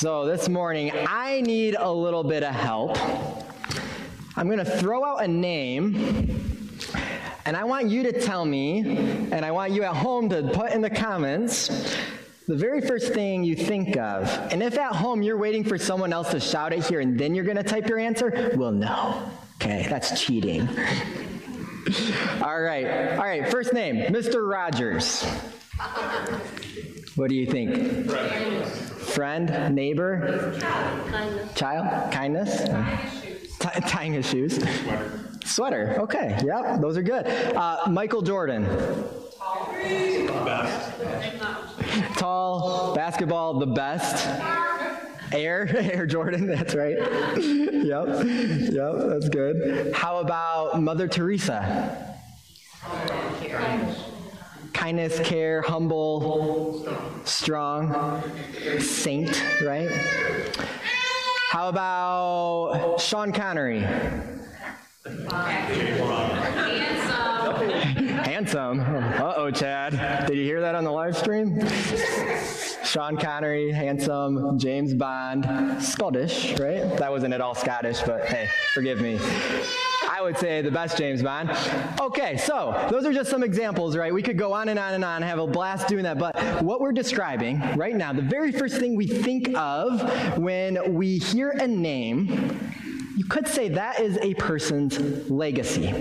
So 0.00 0.24
this 0.24 0.48
morning, 0.48 0.92
I 0.94 1.42
need 1.42 1.76
a 1.78 1.92
little 1.92 2.24
bit 2.24 2.42
of 2.42 2.54
help. 2.54 2.96
I'm 4.34 4.46
going 4.46 4.56
to 4.56 4.64
throw 4.64 5.04
out 5.04 5.22
a 5.22 5.28
name, 5.28 6.70
and 7.44 7.54
I 7.54 7.64
want 7.64 7.90
you 7.90 8.04
to 8.04 8.18
tell 8.18 8.46
me, 8.46 8.78
and 9.30 9.44
I 9.44 9.50
want 9.50 9.72
you 9.72 9.82
at 9.82 9.94
home 9.94 10.30
to 10.30 10.42
put 10.54 10.72
in 10.72 10.80
the 10.80 10.88
comments 10.88 11.94
the 12.48 12.56
very 12.56 12.80
first 12.80 13.12
thing 13.12 13.44
you 13.44 13.54
think 13.54 13.98
of. 13.98 14.26
And 14.50 14.62
if 14.62 14.78
at 14.78 14.94
home 14.94 15.20
you're 15.20 15.36
waiting 15.36 15.64
for 15.64 15.76
someone 15.76 16.14
else 16.14 16.30
to 16.30 16.40
shout 16.40 16.72
it 16.72 16.86
here 16.86 17.00
and 17.00 17.20
then 17.20 17.34
you're 17.34 17.44
going 17.44 17.58
to 17.58 17.62
type 17.62 17.86
your 17.86 17.98
answer, 17.98 18.54
well, 18.56 18.72
no. 18.72 19.30
Okay, 19.56 19.86
that's 19.86 20.18
cheating. 20.18 20.66
all 22.40 22.62
right, 22.62 23.18
all 23.18 23.24
right, 23.24 23.50
first 23.50 23.74
name, 23.74 23.96
Mr. 24.10 24.50
Rogers. 24.50 25.22
What 27.16 27.28
do 27.28 27.34
you 27.36 27.44
think? 27.44 28.08
Friend. 28.08 28.89
Friend, 29.10 29.74
neighbor? 29.74 30.56
Kindness. 31.10 31.54
Child? 31.54 32.12
Kindness? 32.12 32.62
T- 33.58 33.80
tying 33.88 34.12
his 34.12 34.26
shoes. 34.28 34.56
Sweater. 34.56 35.20
Sweater. 35.44 35.96
Okay. 36.00 36.38
Yep. 36.44 36.80
Those 36.80 36.96
are 36.96 37.02
good. 37.02 37.26
Uh, 37.26 37.86
Michael 37.88 38.22
Jordan. 38.22 38.64
Tall. 42.16 42.94
Basketball. 42.94 43.58
The 43.58 43.66
best. 43.66 44.26
Air, 45.32 45.68
Air 45.92 46.06
Jordan, 46.06 46.46
that's 46.46 46.74
right. 46.74 46.96
yep, 47.38 48.06
yep, 48.24 48.92
that's 48.96 49.28
good. 49.28 49.92
How 49.92 50.18
about 50.18 50.80
Mother 50.82 51.06
Teresa? 51.06 52.16
Kindness, 54.90 55.20
care, 55.20 55.62
humble, 55.62 56.84
strong, 57.22 58.24
saint, 58.80 59.40
right? 59.62 59.88
How 61.52 61.68
about 61.68 62.96
Sean 62.98 63.30
Connery? 63.32 63.78
Handsome. 68.24 68.80
Uh 68.80 69.34
oh, 69.36 69.52
Chad. 69.52 70.26
Did 70.26 70.36
you 70.36 70.42
hear 70.42 70.60
that 70.60 70.74
on 70.74 70.82
the 70.82 70.90
live 70.90 71.16
stream? 71.16 71.60
Sean 72.82 73.16
Connery, 73.16 73.70
handsome, 73.70 74.58
James 74.58 74.92
Bond, 74.92 75.46
Scottish, 75.80 76.58
right? 76.58 76.96
That 76.96 77.12
wasn't 77.12 77.32
at 77.32 77.40
all 77.40 77.54
Scottish, 77.54 78.02
but 78.02 78.24
hey, 78.24 78.50
forgive 78.74 79.00
me. 79.00 79.20
I 80.08 80.22
would 80.22 80.38
say 80.38 80.62
the 80.62 80.70
best 80.70 80.96
James 80.96 81.22
Bond. 81.22 81.50
Okay, 82.00 82.36
so 82.36 82.88
those 82.90 83.04
are 83.04 83.12
just 83.12 83.30
some 83.30 83.42
examples, 83.42 83.96
right? 83.96 84.12
We 84.12 84.22
could 84.22 84.38
go 84.38 84.52
on 84.52 84.68
and 84.68 84.78
on 84.78 84.94
and 84.94 85.04
on, 85.04 85.16
and 85.16 85.24
have 85.24 85.38
a 85.38 85.46
blast 85.46 85.88
doing 85.88 86.04
that, 86.04 86.18
but 86.18 86.62
what 86.62 86.80
we're 86.80 86.92
describing 86.92 87.60
right 87.76 87.94
now, 87.94 88.12
the 88.12 88.22
very 88.22 88.52
first 88.52 88.78
thing 88.78 88.96
we 88.96 89.06
think 89.06 89.56
of 89.56 90.38
when 90.38 90.94
we 90.94 91.18
hear 91.18 91.50
a 91.50 91.66
name, 91.66 92.70
you 93.16 93.24
could 93.24 93.46
say 93.46 93.68
that 93.68 94.00
is 94.00 94.18
a 94.18 94.34
person's 94.34 95.30
legacy. 95.30 95.94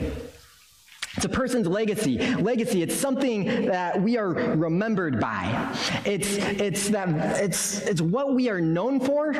It's 1.15 1.25
a 1.25 1.29
person's 1.29 1.67
legacy. 1.67 2.17
Legacy, 2.35 2.81
it's 2.81 2.95
something 2.95 3.65
that 3.65 4.01
we 4.01 4.17
are 4.17 4.29
remembered 4.29 5.19
by. 5.19 5.75
It's, 6.05 6.37
it's, 6.37 6.89
that, 6.89 7.09
it's, 7.41 7.81
it's 7.81 7.99
what 7.99 8.35
we 8.35 8.49
are 8.49 8.61
known 8.61 8.99
for 8.99 9.33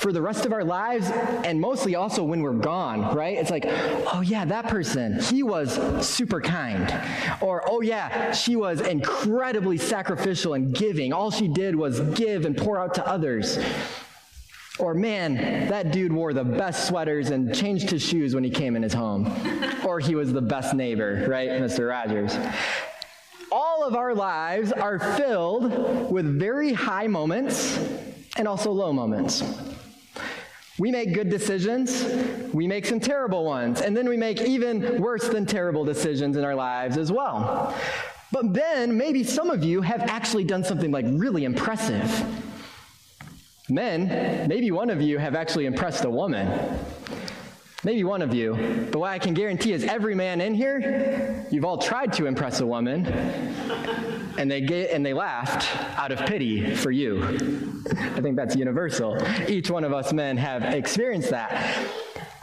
for 0.00 0.12
the 0.12 0.22
rest 0.22 0.46
of 0.46 0.52
our 0.54 0.64
lives 0.64 1.10
and 1.44 1.60
mostly 1.60 1.94
also 1.94 2.24
when 2.24 2.40
we're 2.40 2.54
gone, 2.54 3.14
right? 3.14 3.36
It's 3.36 3.50
like, 3.50 3.66
oh 3.68 4.22
yeah, 4.24 4.46
that 4.46 4.68
person, 4.68 5.20
he 5.20 5.42
was 5.42 5.78
super 6.06 6.40
kind. 6.40 6.90
Or, 7.42 7.62
oh 7.70 7.82
yeah, 7.82 8.32
she 8.32 8.56
was 8.56 8.80
incredibly 8.80 9.76
sacrificial 9.76 10.54
and 10.54 10.74
giving. 10.74 11.12
All 11.12 11.30
she 11.30 11.48
did 11.48 11.76
was 11.76 12.00
give 12.00 12.46
and 12.46 12.56
pour 12.56 12.80
out 12.80 12.94
to 12.94 13.06
others. 13.06 13.58
Or, 14.78 14.94
man, 14.94 15.68
that 15.68 15.92
dude 15.92 16.14
wore 16.14 16.32
the 16.32 16.44
best 16.44 16.88
sweaters 16.88 17.28
and 17.28 17.54
changed 17.54 17.90
his 17.90 18.02
shoes 18.02 18.34
when 18.34 18.42
he 18.42 18.48
came 18.48 18.76
in 18.76 18.82
his 18.82 18.94
home. 18.94 19.30
or 19.84 20.00
he 20.00 20.14
was 20.14 20.32
the 20.32 20.40
best 20.40 20.72
neighbor, 20.72 21.26
right, 21.28 21.50
Mr. 21.50 21.90
Rogers? 21.90 22.34
All 23.52 23.84
of 23.84 23.94
our 23.94 24.14
lives 24.14 24.72
are 24.72 24.98
filled 24.98 26.10
with 26.10 26.24
very 26.24 26.72
high 26.72 27.06
moments 27.06 27.78
and 28.38 28.48
also 28.48 28.72
low 28.72 28.94
moments. 28.94 29.42
We 30.80 30.90
make 30.90 31.12
good 31.12 31.28
decisions, 31.28 32.06
we 32.54 32.66
make 32.66 32.86
some 32.86 33.00
terrible 33.00 33.44
ones, 33.44 33.82
and 33.82 33.94
then 33.94 34.08
we 34.08 34.16
make 34.16 34.40
even 34.40 34.98
worse 34.98 35.28
than 35.28 35.44
terrible 35.44 35.84
decisions 35.84 36.38
in 36.38 36.42
our 36.42 36.54
lives 36.54 36.96
as 36.96 37.12
well. 37.12 37.76
But 38.32 38.54
then 38.54 38.96
maybe 38.96 39.22
some 39.22 39.50
of 39.50 39.62
you 39.62 39.82
have 39.82 40.00
actually 40.00 40.44
done 40.44 40.64
something 40.64 40.90
like 40.90 41.04
really 41.06 41.44
impressive. 41.44 42.24
Men, 43.68 44.48
maybe 44.48 44.70
one 44.70 44.88
of 44.88 45.02
you 45.02 45.18
have 45.18 45.34
actually 45.34 45.66
impressed 45.66 46.06
a 46.06 46.10
woman. 46.10 46.48
Maybe 47.84 48.02
one 48.02 48.22
of 48.22 48.32
you. 48.32 48.88
But 48.90 49.00
what 49.00 49.10
I 49.10 49.18
can 49.18 49.34
guarantee 49.34 49.74
is 49.74 49.84
every 49.84 50.14
man 50.14 50.40
in 50.40 50.54
here, 50.54 51.46
you've 51.50 51.66
all 51.66 51.76
tried 51.76 52.14
to 52.14 52.24
impress 52.24 52.60
a 52.60 52.66
woman, 52.66 53.04
and 54.38 54.50
they 54.50 54.60
get 54.60 54.90
and 54.90 55.04
they 55.04 55.12
laughed 55.12 55.68
out 55.98 56.12
of 56.12 56.20
pity 56.26 56.74
for 56.74 56.90
you. 56.90 57.22
I 57.90 58.20
think 58.20 58.36
that's 58.36 58.56
universal. 58.56 59.18
Each 59.48 59.70
one 59.70 59.84
of 59.84 59.92
us 59.92 60.12
men 60.12 60.36
have 60.36 60.62
experienced 60.62 61.30
that. 61.30 61.86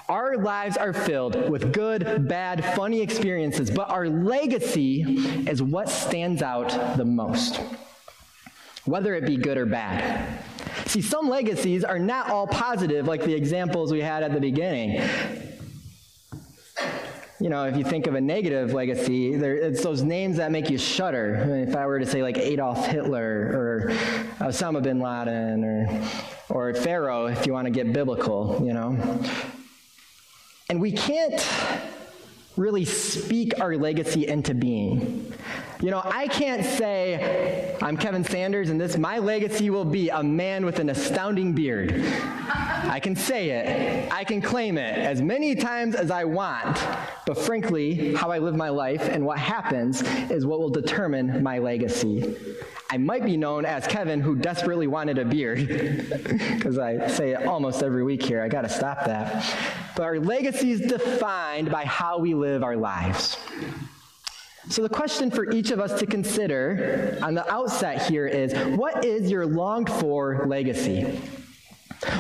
Our 0.10 0.38
lives 0.38 0.78
are 0.78 0.94
filled 0.94 1.50
with 1.50 1.74
good, 1.74 2.28
bad, 2.30 2.64
funny 2.76 3.02
experiences, 3.02 3.70
but 3.70 3.90
our 3.90 4.08
legacy 4.08 5.04
is 5.50 5.62
what 5.62 5.90
stands 5.90 6.42
out 6.42 6.70
the 6.96 7.04
most, 7.04 7.60
whether 8.86 9.16
it 9.16 9.26
be 9.26 9.36
good 9.36 9.58
or 9.58 9.66
bad. 9.66 10.42
See, 10.86 11.02
some 11.02 11.28
legacies 11.28 11.84
are 11.84 12.00
not 12.00 12.30
all 12.30 12.48
positive, 12.48 13.06
like 13.06 13.24
the 13.26 13.34
examples 13.34 13.92
we 13.92 14.00
had 14.00 14.24
at 14.24 14.34
the 14.34 14.40
beginning. 14.40 15.02
You 17.40 17.50
know, 17.50 17.66
if 17.66 17.78
you 17.78 17.84
think 17.84 18.08
of 18.08 18.16
a 18.16 18.22
negative 18.22 18.74
legacy, 18.74 19.36
there, 19.36 19.56
it's 19.56 19.84
those 19.84 20.02
names 20.02 20.38
that 20.38 20.52
make 20.52 20.72
you 20.72 20.78
shudder. 20.80 21.40
I 21.40 21.46
mean, 21.46 21.68
if 21.68 21.76
I 21.76 21.86
were 21.86 22.00
to 22.00 22.06
say 22.06 22.24
like 22.24 22.38
Adolf 22.38 22.88
Hitler 22.88 23.52
or 23.54 23.90
Osama 24.40 24.82
bin 24.82 25.00
Laden 25.00 25.64
or, 25.64 26.04
or 26.50 26.74
Pharaoh, 26.74 27.28
if 27.28 27.46
you 27.46 27.54
want 27.54 27.66
to 27.66 27.72
get 27.72 27.94
biblical, 27.94 28.60
you 28.66 28.74
know. 28.74 28.98
And 30.70 30.82
we 30.82 30.92
can't 30.92 31.40
really 32.58 32.86
speak 32.86 33.60
our 33.62 33.78
legacy 33.78 34.28
into 34.28 34.54
being. 34.54 35.32
You 35.80 35.92
know, 35.92 36.02
I 36.04 36.28
can't 36.28 36.66
say, 36.66 37.78
I'm 37.82 37.96
Kevin 37.98 38.24
Sanders 38.24 38.70
and 38.70 38.82
this, 38.82 38.98
my 38.98 39.20
legacy 39.20 39.70
will 39.70 39.86
be 39.86 40.10
a 40.10 40.24
man 40.24 40.66
with 40.66 40.80
an 40.80 40.90
astounding 40.90 41.54
beard. 41.54 42.04
I 42.50 43.00
can 43.00 43.16
say 43.16 43.50
it, 43.52 44.12
I 44.12 44.24
can 44.24 44.42
claim 44.42 44.78
it 44.78 44.98
as 44.98 45.22
many 45.22 45.54
times 45.56 45.94
as 45.94 46.10
I 46.10 46.24
want, 46.24 46.84
but 47.28 47.38
frankly, 47.38 48.16
how 48.16 48.32
I 48.32 48.40
live 48.40 48.56
my 48.56 48.70
life 48.70 49.08
and 49.08 49.24
what 49.24 49.38
happens 49.38 50.02
is 50.32 50.46
what 50.46 50.60
will 50.60 50.70
determine 50.70 51.44
my 51.44 51.60
legacy. 51.60 52.36
I 52.90 52.98
might 52.98 53.26
be 53.26 53.36
known 53.36 53.66
as 53.66 53.86
Kevin 53.86 54.22
who 54.22 54.36
desperately 54.36 54.88
wanted 54.88 55.18
a 55.18 55.26
beard, 55.26 55.68
because 55.68 56.78
I 56.78 57.08
say 57.08 57.32
it 57.32 57.46
almost 57.46 57.84
every 57.84 58.04
week 58.04 58.24
here. 58.24 58.42
I 58.42 58.48
got 58.48 58.62
to 58.62 58.70
stop 58.70 59.06
that. 59.06 59.44
But 59.96 60.04
our 60.04 60.20
legacy 60.20 60.72
is 60.72 60.82
defined 60.82 61.70
by 61.70 61.84
how 61.84 62.18
we 62.20 62.34
live 62.34 62.64
our 62.64 62.78
lives. 62.78 63.38
So, 64.70 64.82
the 64.84 64.90
question 64.90 65.32
for 65.32 65.52
each 65.52 65.72
of 65.72 65.80
us 65.80 66.00
to 66.00 66.06
consider 66.06 67.18
on 67.22 67.34
the 67.34 67.50
outset 67.52 68.10
here 68.10 68.28
is 68.28 68.54
what 68.78 69.04
is 69.06 69.30
your 69.30 69.46
longed 69.46 69.90
for 69.90 70.46
legacy? 70.46 71.20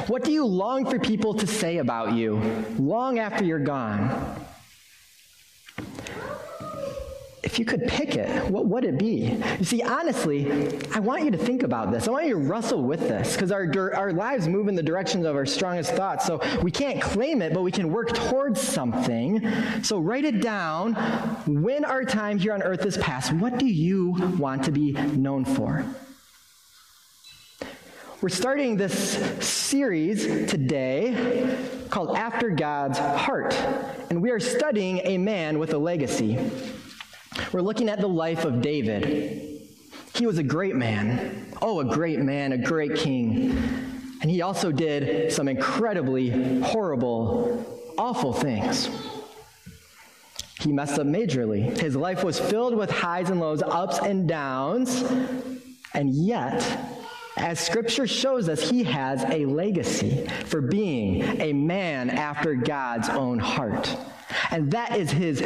What 0.07 0.23
do 0.23 0.31
you 0.31 0.45
long 0.45 0.89
for 0.89 0.97
people 0.97 1.33
to 1.35 1.47
say 1.47 1.77
about 1.77 2.13
you 2.13 2.41
long 2.79 3.19
after 3.19 3.43
you're 3.43 3.59
gone? 3.59 4.46
If 7.43 7.59
you 7.59 7.65
could 7.65 7.87
pick 7.87 8.15
it, 8.15 8.49
what 8.49 8.65
would 8.65 8.83
it 8.83 8.97
be? 8.97 9.37
You 9.59 9.65
see, 9.65 9.83
honestly, 9.83 10.79
I 10.93 10.99
want 10.99 11.23
you 11.23 11.31
to 11.31 11.37
think 11.37 11.63
about 11.63 11.91
this. 11.91 12.07
I 12.07 12.11
want 12.11 12.25
you 12.25 12.33
to 12.33 12.39
wrestle 12.39 12.81
with 12.83 13.01
this 13.01 13.33
because 13.33 13.51
our, 13.51 13.93
our 13.95 14.11
lives 14.11 14.47
move 14.47 14.67
in 14.67 14.75
the 14.75 14.83
directions 14.83 15.25
of 15.25 15.35
our 15.35 15.45
strongest 15.45 15.91
thoughts. 15.91 16.25
So 16.25 16.41
we 16.63 16.71
can't 16.71 17.01
claim 17.01 17.41
it, 17.41 17.53
but 17.53 17.61
we 17.61 17.71
can 17.71 17.91
work 17.91 18.13
towards 18.13 18.59
something. 18.59 19.47
So 19.83 19.99
write 19.99 20.25
it 20.25 20.41
down. 20.41 20.93
When 21.45 21.85
our 21.85 22.03
time 22.03 22.39
here 22.39 22.53
on 22.53 22.63
earth 22.63 22.85
is 22.85 22.97
past, 22.97 23.31
what 23.33 23.59
do 23.59 23.67
you 23.67 24.11
want 24.37 24.63
to 24.63 24.71
be 24.71 24.91
known 24.91 25.45
for? 25.45 25.85
We're 28.19 28.29
starting 28.29 28.77
this 28.77 28.93
series 29.45 30.49
today 30.49 31.55
called 31.91 32.17
After 32.17 32.49
God's 32.49 32.97
Heart, 32.97 33.53
and 34.09 34.23
we 34.23 34.31
are 34.31 34.39
studying 34.39 35.01
a 35.03 35.19
man 35.19 35.59
with 35.59 35.73
a 35.73 35.77
legacy. 35.77 36.39
We're 37.51 37.61
looking 37.61 37.89
at 37.89 37.99
the 37.99 38.07
life 38.07 38.45
of 38.45 38.61
David. 38.61 39.61
He 40.15 40.25
was 40.25 40.37
a 40.37 40.43
great 40.43 40.75
man. 40.75 41.53
Oh, 41.61 41.79
a 41.79 41.85
great 41.85 42.19
man, 42.19 42.51
a 42.51 42.57
great 42.57 42.95
king. 42.95 43.51
And 44.21 44.31
he 44.31 44.41
also 44.41 44.71
did 44.71 45.31
some 45.31 45.47
incredibly 45.47 46.61
horrible, 46.61 47.93
awful 47.97 48.33
things. 48.33 48.89
He 50.59 50.71
messed 50.71 50.97
up 50.97 51.05
majorly. 51.05 51.77
His 51.79 51.95
life 51.95 52.23
was 52.23 52.39
filled 52.39 52.75
with 52.75 52.89
highs 52.89 53.29
and 53.29 53.39
lows, 53.39 53.61
ups 53.61 53.99
and 53.99 54.27
downs, 54.27 55.03
and 55.93 56.13
yet 56.13 56.96
As 57.37 57.59
scripture 57.59 58.07
shows 58.07 58.49
us, 58.49 58.69
he 58.69 58.83
has 58.83 59.23
a 59.23 59.45
legacy 59.45 60.27
for 60.45 60.59
being 60.59 61.39
a 61.39 61.53
man 61.53 62.09
after 62.09 62.55
God's 62.55 63.09
own 63.09 63.39
heart. 63.39 63.95
And 64.51 64.71
that 64.71 64.97
is 64.97 65.11
his 65.11 65.41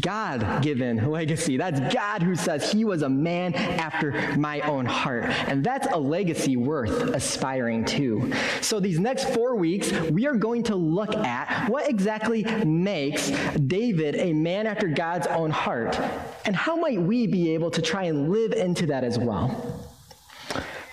God 0.00 0.62
given 0.62 1.10
legacy. 1.10 1.56
That's 1.56 1.80
God 1.94 2.22
who 2.22 2.34
says 2.34 2.70
he 2.70 2.84
was 2.84 3.02
a 3.02 3.08
man 3.08 3.54
after 3.54 4.36
my 4.36 4.60
own 4.60 4.86
heart. 4.86 5.24
And 5.48 5.64
that's 5.64 5.86
a 5.86 5.96
legacy 5.96 6.56
worth 6.56 7.14
aspiring 7.14 7.84
to. 7.86 8.32
So, 8.60 8.80
these 8.80 8.98
next 8.98 9.30
four 9.30 9.56
weeks, 9.56 9.92
we 9.92 10.26
are 10.26 10.34
going 10.34 10.64
to 10.64 10.76
look 10.76 11.14
at 11.14 11.68
what 11.70 11.88
exactly 11.88 12.44
makes 12.64 13.30
David 13.52 14.16
a 14.16 14.32
man 14.32 14.66
after 14.66 14.88
God's 14.88 15.26
own 15.28 15.50
heart. 15.50 15.98
And 16.44 16.54
how 16.54 16.76
might 16.76 17.00
we 17.00 17.26
be 17.26 17.54
able 17.54 17.70
to 17.70 17.82
try 17.82 18.04
and 18.04 18.30
live 18.30 18.52
into 18.52 18.86
that 18.86 19.04
as 19.04 19.18
well? 19.18 19.89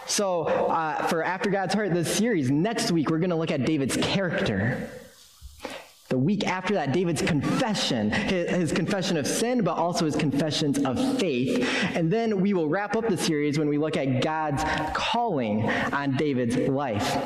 So, 0.08 0.46
uh, 0.46 1.06
for 1.08 1.22
After 1.22 1.50
God's 1.50 1.74
Heart, 1.74 1.94
this 1.94 2.12
series, 2.16 2.50
next 2.50 2.92
week 2.92 3.10
we're 3.10 3.20
going 3.20 3.30
to 3.30 3.36
look 3.36 3.52
at 3.52 3.66
David's 3.66 3.98
character. 3.98 4.90
The 6.08 6.18
week 6.18 6.48
after 6.48 6.76
that, 6.76 6.94
David's 6.94 7.22
confession, 7.22 8.12
his, 8.12 8.50
his, 8.50 8.72
confession 8.72 9.18
of 9.18 9.28
sin, 9.28 9.66
but 9.66 9.76
also 9.76 10.06
his 10.06 10.16
confessions 10.16 10.80
of 10.80 11.20
faith. 11.20 11.68
And 11.94 12.12
then 12.12 12.40
we 12.40 12.54
will 12.54 12.70
wrap 12.70 12.96
up 12.96 13.10
the 13.10 13.18
series 13.18 13.60
when 13.60 13.68
we 13.68 13.78
look 13.78 13.98
at 13.98 14.22
God's 14.22 14.64
calling 14.94 15.70
on 15.70 16.16
David's 16.16 16.56
life. 16.56 17.18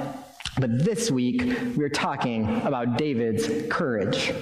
But 0.60 0.84
this 0.84 1.12
week, 1.12 1.44
we're 1.78 1.90
talking 1.90 2.64
about 2.64 2.98
David's 2.98 3.48
courage. 3.72 4.34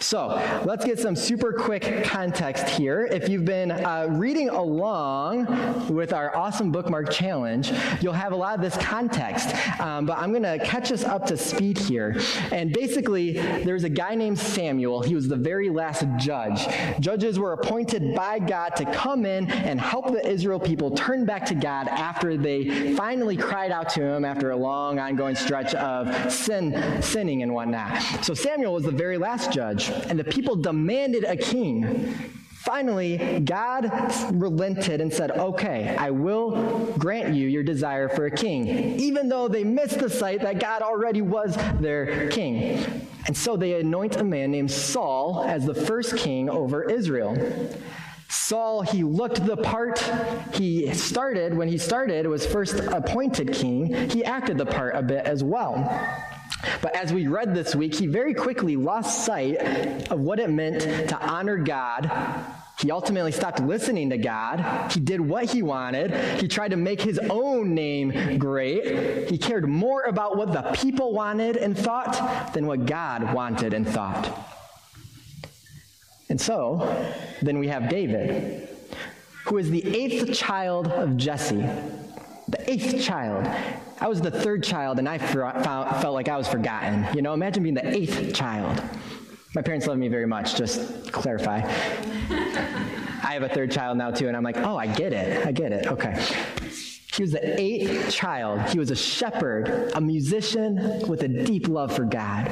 So 0.00 0.28
let's 0.66 0.84
get 0.84 0.98
some 0.98 1.16
super 1.16 1.52
quick 1.54 2.04
context 2.04 2.68
here. 2.68 3.06
If 3.10 3.30
you've 3.30 3.46
been 3.46 3.70
uh, 3.70 4.08
reading 4.10 4.50
along 4.50 5.88
with 5.88 6.12
our 6.12 6.36
awesome 6.36 6.70
bookmark 6.70 7.10
challenge, 7.10 7.72
you'll 8.02 8.12
have 8.12 8.32
a 8.32 8.36
lot 8.36 8.54
of 8.54 8.60
this 8.60 8.76
context. 8.76 9.54
Um, 9.80 10.04
but 10.04 10.18
I'm 10.18 10.30
going 10.30 10.42
to 10.42 10.62
catch 10.62 10.92
us 10.92 11.04
up 11.04 11.24
to 11.26 11.38
speed 11.38 11.78
here. 11.78 12.20
And 12.50 12.70
basically, 12.72 13.32
there's 13.32 13.84
a 13.84 13.88
guy 13.88 14.14
named 14.14 14.38
Samuel. 14.38 15.02
He 15.02 15.14
was 15.14 15.28
the 15.28 15.36
very 15.36 15.70
last 15.70 16.04
judge. 16.18 16.66
Judges 17.00 17.38
were 17.38 17.54
appointed 17.54 18.14
by 18.14 18.40
God 18.40 18.76
to 18.76 18.84
come 18.84 19.24
in 19.24 19.50
and 19.50 19.80
help 19.80 20.12
the 20.12 20.26
Israel 20.28 20.60
people 20.60 20.90
turn 20.90 21.24
back 21.24 21.46
to 21.46 21.54
God 21.54 21.88
after 21.88 22.36
they 22.36 22.94
finally 22.94 23.38
cried 23.38 23.70
out 23.70 23.88
to 23.90 24.02
him 24.02 24.26
after 24.26 24.50
a 24.50 24.56
long 24.56 24.98
ongoing 24.98 25.34
stretch 25.34 25.74
of 25.74 26.30
sin, 26.30 27.02
sinning 27.02 27.42
and 27.42 27.54
whatnot. 27.54 28.02
So 28.22 28.34
Samuel 28.34 28.74
was 28.74 28.84
the 28.84 28.90
very 28.90 29.16
last 29.16 29.50
judge 29.50 29.61
judge, 29.62 29.90
and 30.08 30.18
the 30.18 30.24
people 30.24 30.56
demanded 30.56 31.24
a 31.24 31.36
king. 31.36 32.14
Finally, 32.64 33.40
God 33.40 33.90
relented 34.32 35.00
and 35.00 35.12
said, 35.12 35.32
Okay, 35.32 35.96
I 35.96 36.10
will 36.10 36.94
grant 36.98 37.34
you 37.34 37.48
your 37.48 37.62
desire 37.62 38.08
for 38.08 38.26
a 38.26 38.30
king, 38.30 38.66
even 39.00 39.28
though 39.28 39.48
they 39.48 39.64
missed 39.64 39.98
the 39.98 40.10
sight 40.10 40.40
that 40.42 40.60
God 40.60 40.82
already 40.82 41.22
was 41.22 41.56
their 41.80 42.28
king. 42.30 43.08
And 43.26 43.36
so 43.36 43.56
they 43.56 43.80
anoint 43.80 44.16
a 44.16 44.24
man 44.24 44.50
named 44.50 44.70
Saul 44.70 45.44
as 45.46 45.64
the 45.64 45.74
first 45.74 46.16
king 46.16 46.50
over 46.50 46.90
Israel. 46.90 47.36
Saul, 48.28 48.82
he 48.82 49.04
looked 49.04 49.44
the 49.44 49.56
part. 49.56 49.98
He 50.54 50.92
started, 50.94 51.54
when 51.54 51.68
he 51.68 51.78
started, 51.78 52.26
was 52.26 52.46
first 52.46 52.74
appointed 52.80 53.52
king, 53.52 54.10
he 54.10 54.24
acted 54.24 54.56
the 54.58 54.66
part 54.66 54.96
a 54.96 55.02
bit 55.02 55.26
as 55.26 55.44
well. 55.44 55.76
But 56.80 56.94
as 56.94 57.12
we 57.12 57.26
read 57.26 57.54
this 57.54 57.74
week, 57.74 57.94
he 57.94 58.06
very 58.06 58.34
quickly 58.34 58.76
lost 58.76 59.24
sight 59.24 59.56
of 60.10 60.20
what 60.20 60.38
it 60.38 60.50
meant 60.50 60.82
to 61.08 61.18
honor 61.20 61.56
God. 61.56 62.10
He 62.78 62.90
ultimately 62.90 63.32
stopped 63.32 63.60
listening 63.60 64.10
to 64.10 64.18
God. 64.18 64.90
He 64.90 64.98
did 64.98 65.20
what 65.20 65.44
he 65.44 65.62
wanted. 65.62 66.12
He 66.40 66.48
tried 66.48 66.70
to 66.72 66.76
make 66.76 67.00
his 67.00 67.18
own 67.30 67.74
name 67.74 68.38
great. 68.38 69.28
He 69.30 69.38
cared 69.38 69.68
more 69.68 70.02
about 70.04 70.36
what 70.36 70.52
the 70.52 70.62
people 70.80 71.12
wanted 71.12 71.56
and 71.56 71.78
thought 71.78 72.52
than 72.54 72.66
what 72.66 72.86
God 72.86 73.32
wanted 73.32 73.72
and 73.72 73.86
thought. 73.86 74.48
And 76.28 76.40
so, 76.40 77.14
then 77.42 77.58
we 77.58 77.68
have 77.68 77.88
David, 77.88 78.68
who 79.44 79.58
is 79.58 79.70
the 79.70 79.84
eighth 79.94 80.32
child 80.34 80.88
of 80.88 81.16
Jesse, 81.16 81.56
the 81.56 82.58
eighth 82.66 83.02
child. 83.04 83.46
I 84.02 84.08
was 84.08 84.20
the 84.20 84.32
third 84.32 84.64
child, 84.64 84.98
and 84.98 85.08
I 85.08 85.16
felt 85.16 86.12
like 86.12 86.28
I 86.28 86.36
was 86.36 86.48
forgotten. 86.48 87.06
You 87.14 87.22
know, 87.22 87.34
imagine 87.34 87.62
being 87.62 87.76
the 87.76 87.86
eighth 87.86 88.34
child. 88.34 88.82
My 89.54 89.62
parents 89.62 89.86
love 89.86 89.96
me 89.96 90.08
very 90.08 90.26
much, 90.26 90.56
just 90.56 91.12
clarify. 91.12 91.58
I 91.58 93.30
have 93.34 93.44
a 93.44 93.48
third 93.48 93.70
child 93.70 93.96
now, 93.98 94.10
too, 94.10 94.26
and 94.26 94.36
I'm 94.36 94.42
like, 94.42 94.56
oh, 94.56 94.76
I 94.76 94.88
get 94.88 95.12
it. 95.12 95.46
I 95.46 95.52
get 95.52 95.70
it. 95.70 95.86
Okay. 95.86 96.20
He 97.14 97.22
was 97.22 97.30
the 97.30 97.60
eighth 97.60 98.10
child. 98.10 98.70
He 98.70 98.80
was 98.80 98.90
a 98.90 98.96
shepherd, 98.96 99.92
a 99.94 100.00
musician 100.00 101.06
with 101.06 101.22
a 101.22 101.28
deep 101.28 101.68
love 101.68 101.94
for 101.94 102.04
God. 102.04 102.50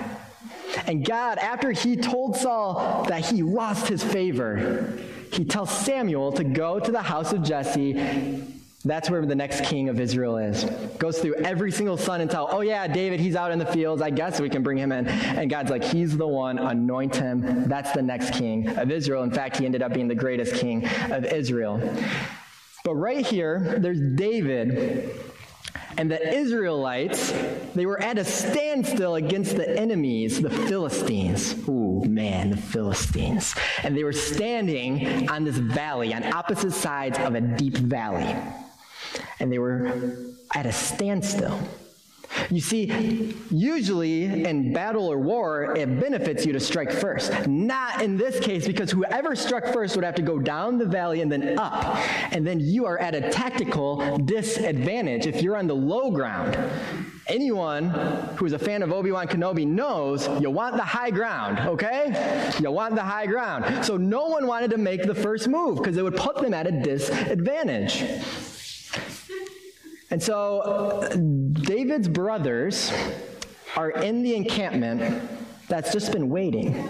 And 0.87 1.05
God, 1.05 1.38
after 1.38 1.73
he 1.73 1.96
told 1.96 2.37
Saul 2.37 3.06
that 3.08 3.25
he 3.25 3.43
lost 3.43 3.88
his 3.88 4.05
favor, 4.05 4.96
he 5.32 5.44
tells 5.44 5.76
Samuel 5.76 6.31
to 6.31 6.44
go 6.44 6.79
to 6.79 6.93
the 6.93 7.03
house 7.03 7.32
of 7.32 7.43
Jesse 7.43 8.60
that's 8.85 9.11
where 9.11 9.25
the 9.27 9.35
next 9.35 9.65
king 9.65 9.91
of 9.91 10.00
Israel 10.00 10.38
is. 10.38 10.65
Goes 10.99 11.19
through 11.19 11.35
every 11.35 11.71
single 11.71 11.99
son 11.99 12.23
and 12.23 12.31
until, 12.31 12.49
oh 12.50 12.62
yeah, 12.62 12.87
David, 12.87 13.21
he's 13.21 13.37
out 13.37 13.50
in 13.50 13.59
the 13.59 13.67
fields. 13.67 14.00
I 14.00 14.09
guess 14.09 14.41
we 14.41 14.49
can 14.49 14.62
bring 14.62 14.79
him 14.79 14.91
in. 14.91 15.06
And 15.06 15.50
God's 15.50 15.71
like, 15.71 15.85
he's 15.85 16.17
the 16.17 16.27
one, 16.27 16.59
anoint 16.59 17.17
him. 17.17 17.69
That's 17.69 17.93
the 17.93 18.03
next 18.03 18.32
king 18.35 18.69
of 18.79 18.91
Israel. 18.91 19.23
In 19.23 19.31
fact, 19.31 19.59
he 19.59 19.67
ended 19.67 19.82
up 19.82 19.93
being 19.93 20.09
the 20.09 20.15
greatest 20.15 20.55
king 20.55 20.87
of 21.11 21.27
Israel. 21.27 21.79
But 22.85 22.94
right 22.94 23.27
here, 23.27 23.77
there's 23.79 24.00
David. 24.00 25.15
And 25.99 26.11
the 26.11 26.35
Israelites, 26.35 27.35
they 27.75 27.85
were 27.85 28.00
at 28.00 28.17
a 28.17 28.25
standstill 28.25 29.17
against 29.17 29.56
the 29.56 29.69
enemies, 29.79 30.41
the 30.41 30.49
Philistines. 30.49 31.69
Ooh, 31.69 32.03
man, 32.06 32.50
the 32.50 32.56
Philistines. 32.56 33.55
And 33.82 33.94
they 33.94 34.05
were 34.05 34.12
standing 34.12 35.29
on 35.29 35.44
this 35.44 35.59
valley, 35.59 36.15
on 36.15 36.32
opposite 36.32 36.73
sides 36.73 37.19
of 37.19 37.35
a 37.35 37.41
deep 37.43 37.77
valley 37.77 38.35
and 39.41 39.53
they 39.53 39.59
were 39.59 39.93
at 40.55 40.67
a 40.67 40.73
standstill. 40.73 41.59
You 42.49 42.61
see, 42.61 43.35
usually 43.51 44.45
in 44.45 44.73
battle 44.73 45.09
or 45.09 45.19
war, 45.19 45.77
it 45.77 46.01
benefits 46.01 46.47
you 46.47 46.53
to 46.53 46.61
strike 46.61 46.93
first. 46.93 47.49
Not 47.49 48.03
in 48.03 48.17
this 48.17 48.39
case, 48.39 48.67
because 48.67 48.91
whoever 48.91 49.35
struck 49.35 49.67
first 49.67 49.97
would 49.97 50.05
have 50.05 50.15
to 50.15 50.23
go 50.23 50.39
down 50.39 50.79
the 50.79 50.87
valley 50.87 51.23
and 51.23 51.31
then 51.31 51.59
up. 51.59 51.97
And 52.33 52.47
then 52.47 52.61
you 52.61 52.87
are 52.87 52.99
at 52.99 53.15
a 53.15 53.31
tactical 53.31 54.19
disadvantage 54.19 55.27
if 55.27 55.43
you're 55.43 55.57
on 55.57 55.67
the 55.67 55.75
low 55.75 56.11
ground. 56.13 56.57
Anyone 57.27 57.91
who's 58.37 58.53
a 58.53 58.59
fan 58.59 58.82
of 58.82 58.93
Obi 58.93 59.13
Wan 59.13 59.27
Kenobi 59.29 59.67
knows 59.67 60.29
you 60.41 60.51
want 60.51 60.77
the 60.77 60.82
high 60.82 61.11
ground, 61.11 61.59
okay? 61.61 62.53
You 62.61 62.70
want 62.70 62.94
the 62.94 63.03
high 63.03 63.27
ground. 63.27 63.85
So 63.85 63.97
no 63.97 64.27
one 64.27 64.47
wanted 64.47 64.70
to 64.73 64.79
make 64.79 65.03
the 65.03 65.15
first 65.15 65.49
move 65.49 65.79
because 65.79 65.97
it 65.97 66.03
would 66.03 66.17
put 66.17 66.37
them 66.37 66.55
at 66.55 66.67
a 66.67 66.73
disadvantage. 66.73 68.05
And 70.10 70.22
so 70.22 71.08
David's 71.52 72.08
brothers 72.08 72.93
are 73.76 73.90
in 73.90 74.22
the 74.22 74.34
encampment 74.34 75.22
that's 75.69 75.93
just 75.93 76.12
been 76.12 76.29
waiting. 76.29 76.88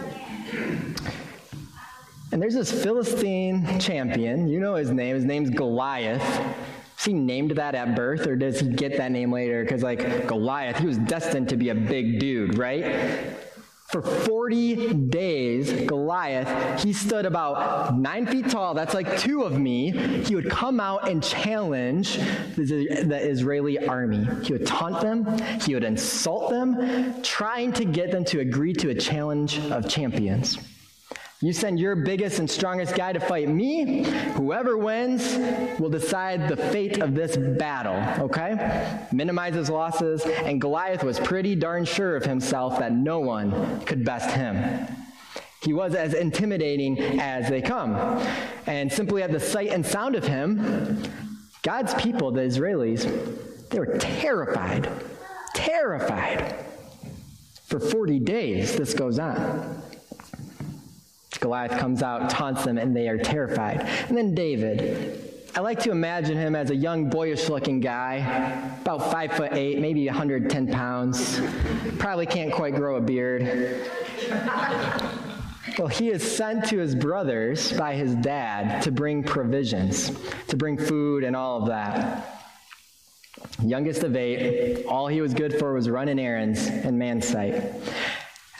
And 2.32 2.40
there's 2.40 2.54
this 2.54 2.70
Philistine 2.70 3.78
champion. 3.80 4.48
You 4.48 4.60
know 4.60 4.74
his 4.74 4.90
name. 4.90 5.16
His 5.16 5.24
name's 5.24 5.50
Goliath. 5.50 6.22
Is 6.98 7.04
he 7.04 7.12
named 7.12 7.52
that 7.52 7.74
at 7.74 7.96
birth, 7.96 8.26
or 8.26 8.36
does 8.36 8.60
he 8.60 8.68
get 8.68 8.96
that 8.98 9.10
name 9.10 9.32
later? 9.32 9.62
Because, 9.64 9.82
like, 9.82 10.26
Goliath, 10.26 10.76
he 10.76 10.86
was 10.86 10.98
destined 10.98 11.48
to 11.48 11.56
be 11.56 11.70
a 11.70 11.74
big 11.74 12.20
dude, 12.20 12.58
right? 12.58 12.84
For 13.90 14.02
40 14.02 14.94
days, 14.94 15.72
Goliath, 15.72 16.80
he 16.80 16.92
stood 16.92 17.26
about 17.26 17.98
nine 17.98 18.24
feet 18.24 18.48
tall. 18.48 18.72
That's 18.72 18.94
like 18.94 19.18
two 19.18 19.42
of 19.42 19.58
me. 19.58 19.90
He 19.90 20.36
would 20.36 20.48
come 20.48 20.78
out 20.78 21.08
and 21.08 21.20
challenge 21.20 22.16
the, 22.54 23.18
Israeli 23.20 23.84
army. 23.84 24.28
He 24.44 24.52
would 24.52 24.64
taunt 24.64 25.00
them, 25.00 25.26
he 25.62 25.74
would 25.74 25.82
insult 25.82 26.50
them, 26.50 27.20
trying 27.22 27.72
to 27.72 27.84
get 27.84 28.12
them 28.12 28.24
to 28.26 28.38
agree 28.38 28.74
to 28.74 28.90
a 28.90 28.94
challenge 28.94 29.58
of 29.70 29.88
champions. 29.88 30.56
You 31.42 31.54
send 31.54 31.80
your 31.80 31.96
biggest 31.96 32.38
and 32.38 32.50
strongest 32.50 32.94
guy 32.94 33.14
to 33.14 33.20
fight 33.20 33.48
me. 33.48 34.04
Whoever 34.34 34.76
wins 34.76 35.38
will 35.80 35.88
decide 35.88 36.48
the 36.48 36.56
fate 36.56 36.98
of 36.98 37.14
this 37.14 37.38
battle, 37.38 38.24
okay? 38.24 39.06
Minimizes 39.10 39.70
losses, 39.70 40.22
and 40.26 40.60
Goliath 40.60 41.02
was 41.02 41.18
pretty 41.18 41.54
darn 41.54 41.86
sure 41.86 42.14
of 42.14 42.26
himself 42.26 42.78
that 42.78 42.92
no 42.92 43.20
one 43.20 43.80
could 43.86 44.04
best 44.04 44.30
him. 44.32 44.86
He 45.62 45.72
was 45.72 45.94
as 45.94 46.12
intimidating 46.12 46.98
as 47.18 47.48
they 47.48 47.62
come. 47.62 47.94
And 48.66 48.92
simply 48.92 49.22
at 49.22 49.32
the 49.32 49.40
sight 49.40 49.70
and 49.70 49.84
sound 49.84 50.16
of 50.16 50.26
him, 50.26 51.02
God's 51.62 51.94
people, 51.94 52.32
the 52.32 52.42
Israelis, 52.42 53.68
they 53.70 53.78
were 53.78 53.96
terrified. 53.98 54.90
Terrified. 55.54 56.54
For 57.64 57.80
40 57.80 58.18
days, 58.18 58.76
this 58.76 58.92
goes 58.92 59.18
on. 59.18 59.82
Goliath 61.40 61.78
comes 61.78 62.02
out, 62.02 62.30
taunts 62.30 62.64
them, 62.64 62.78
and 62.78 62.94
they 62.94 63.08
are 63.08 63.18
terrified. 63.18 63.80
And 64.08 64.16
then 64.16 64.34
David. 64.34 65.26
I 65.56 65.60
like 65.60 65.80
to 65.80 65.90
imagine 65.90 66.36
him 66.36 66.54
as 66.54 66.70
a 66.70 66.76
young, 66.76 67.10
boyish 67.10 67.48
looking 67.48 67.80
guy, 67.80 68.16
about 68.82 69.10
five 69.10 69.32
foot 69.32 69.52
eight, 69.52 69.80
maybe 69.80 70.06
110 70.06 70.68
pounds. 70.68 71.40
Probably 71.98 72.26
can't 72.26 72.52
quite 72.52 72.76
grow 72.76 72.96
a 72.96 73.00
beard. 73.00 73.90
Well, 75.78 75.88
he 75.88 76.10
is 76.10 76.22
sent 76.22 76.66
to 76.66 76.78
his 76.78 76.94
brothers 76.94 77.72
by 77.72 77.94
his 77.94 78.14
dad 78.16 78.82
to 78.82 78.92
bring 78.92 79.24
provisions, 79.24 80.12
to 80.48 80.56
bring 80.56 80.76
food 80.78 81.24
and 81.24 81.34
all 81.34 81.62
of 81.62 81.68
that. 81.68 82.44
Youngest 83.64 84.02
of 84.04 84.14
eight, 84.14 84.84
all 84.86 85.06
he 85.06 85.20
was 85.20 85.34
good 85.34 85.58
for 85.58 85.74
was 85.74 85.88
running 85.88 86.18
errands 86.18 86.66
in 86.68 86.96
man's 86.96 87.26
sight. 87.26 87.72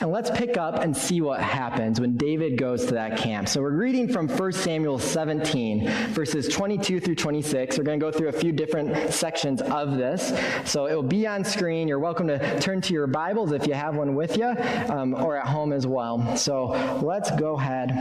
And 0.01 0.11
let's 0.11 0.31
pick 0.31 0.57
up 0.57 0.79
and 0.79 0.97
see 0.97 1.21
what 1.21 1.39
happens 1.41 2.01
when 2.01 2.17
David 2.17 2.57
goes 2.57 2.85
to 2.87 2.95
that 2.95 3.17
camp. 3.17 3.47
So 3.47 3.61
we're 3.61 3.69
reading 3.69 4.11
from 4.11 4.27
1 4.27 4.51
Samuel 4.53 4.97
17, 4.97 5.87
verses 6.09 6.47
22 6.47 6.99
through 6.99 7.13
26. 7.13 7.77
We're 7.77 7.83
going 7.83 7.99
to 7.99 8.03
go 8.03 8.11
through 8.11 8.29
a 8.29 8.33
few 8.33 8.51
different 8.51 9.13
sections 9.13 9.61
of 9.61 9.97
this. 9.97 10.33
So 10.65 10.87
it 10.87 10.95
will 10.95 11.03
be 11.03 11.27
on 11.27 11.43
screen. 11.43 11.87
You're 11.87 11.99
welcome 11.99 12.27
to 12.29 12.59
turn 12.59 12.81
to 12.81 12.93
your 12.93 13.05
Bibles 13.05 13.51
if 13.51 13.67
you 13.67 13.75
have 13.75 13.95
one 13.95 14.15
with 14.15 14.37
you, 14.37 14.47
um, 14.89 15.13
or 15.13 15.37
at 15.37 15.45
home 15.45 15.71
as 15.71 15.85
well. 15.85 16.35
So 16.35 16.69
let's 17.03 17.29
go 17.29 17.53
ahead 17.53 17.91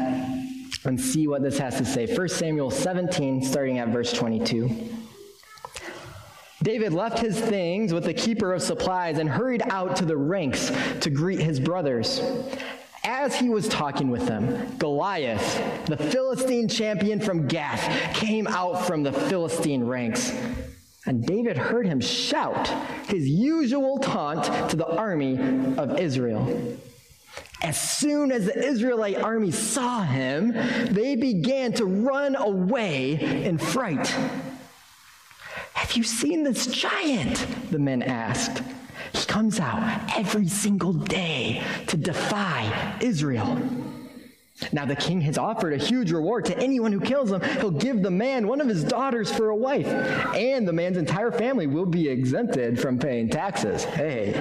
and 0.87 0.99
see 0.99 1.29
what 1.29 1.43
this 1.43 1.59
has 1.59 1.77
to 1.77 1.85
say. 1.85 2.07
1 2.07 2.29
Samuel 2.31 2.71
17, 2.71 3.43
starting 3.43 3.79
at 3.79 3.89
verse 3.89 4.11
22. 4.11 5.00
David 6.63 6.93
left 6.93 7.19
his 7.19 7.41
things 7.41 7.93
with 7.93 8.05
the 8.05 8.13
keeper 8.13 8.53
of 8.53 8.63
supplies 8.63 9.19
and 9.19 9.29
hurried 9.29 9.63
out 9.71 9.97
to 9.97 10.05
the 10.05 10.17
ranks 10.17 10.71
to 11.01 11.09
greet 11.09 11.41
his 11.41 11.59
brothers. 11.59 12.21
As 13.03 13.35
he 13.35 13.49
was 13.49 13.67
talking 13.67 14.11
with 14.11 14.27
them, 14.27 14.77
Goliath, 14.77 15.87
the 15.87 15.97
Philistine 15.97 16.69
champion 16.69 17.19
from 17.19 17.49
Gath, 17.49 18.15
came 18.15 18.47
out 18.47 18.87
from 18.87 19.03
the 19.03 19.13
Philistine 19.13 19.85
ranks. 19.85 20.37
And 21.07 21.27
David 21.27 21.57
heard 21.57 21.87
him 21.87 22.01
shout 22.01 22.69
his 23.09 23.27
usual 23.27 23.99
taunt 23.99 24.71
to 24.71 24.77
the 24.77 24.87
army 24.87 25.39
of 25.79 25.99
Israel. 25.99 26.77
As 27.63 27.81
soon 27.81 28.33
as 28.33 28.47
the 28.47 28.59
Israelite 28.59 29.17
army 29.17 29.51
saw 29.51 30.03
him, 30.03 30.53
they 30.93 31.17
began 31.17 31.73
to 31.75 31.87
run 31.87 32.37
away 32.37 33.45
in 33.45 33.57
fright. 33.57 34.15
Have 35.81 35.97
you 35.97 36.03
seen 36.03 36.45
this 36.45 36.67
giant? 36.67 37.47
The 37.71 37.79
men 37.79 38.03
asked. 38.03 38.63
He 39.15 39.25
comes 39.25 39.59
out 39.59 39.83
every 40.15 40.47
single 40.47 40.93
day 40.93 41.65
to 41.87 41.97
defy 41.97 42.99
Israel. 43.01 43.59
Now, 44.73 44.85
the 44.85 44.95
king 44.95 45.23
has 45.23 45.39
offered 45.39 45.73
a 45.73 45.79
huge 45.79 46.13
reward 46.13 46.45
to 46.45 46.59
anyone 46.59 46.93
who 46.93 47.01
kills 47.01 47.33
him. 47.33 47.41
He'll 47.41 47.71
give 47.71 48.03
the 48.03 48.11
man 48.11 48.47
one 48.47 48.61
of 48.61 48.69
his 48.69 48.85
daughters 48.85 49.33
for 49.33 49.49
a 49.49 49.57
wife, 49.57 49.87
and 49.87 50.69
the 50.69 50.73
man's 50.73 50.99
entire 50.99 51.33
family 51.33 51.67
will 51.67 51.87
be 51.87 52.11
exempted 52.11 52.79
from 52.79 52.99
paying 52.99 53.31
taxes. 53.31 53.83
Hey, 53.83 54.35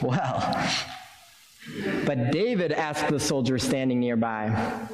well. 0.00 0.68
But 2.06 2.32
David 2.32 2.72
asked 2.72 3.08
the 3.08 3.20
soldier 3.20 3.58
standing 3.58 4.00
nearby, 4.00 4.88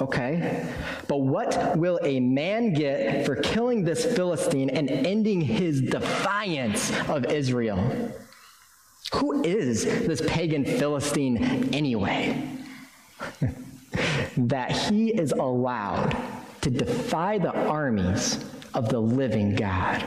Okay? 0.00 0.66
But 1.06 1.18
what 1.18 1.76
will 1.76 2.00
a 2.02 2.20
man 2.20 2.72
get 2.72 3.24
for 3.24 3.36
killing 3.36 3.84
this 3.84 4.04
Philistine 4.04 4.70
and 4.70 4.90
ending 4.90 5.40
his 5.40 5.80
defiance 5.80 6.92
of 7.08 7.26
Israel? 7.26 8.12
Who 9.14 9.44
is 9.44 9.84
this 9.84 10.20
pagan 10.26 10.64
Philistine 10.64 11.72
anyway? 11.72 12.48
that 14.36 14.72
he 14.72 15.10
is 15.10 15.32
allowed 15.32 16.16
to 16.62 16.70
defy 16.70 17.38
the 17.38 17.54
armies 17.68 18.44
of 18.74 18.88
the 18.88 18.98
living 18.98 19.54
God. 19.54 20.04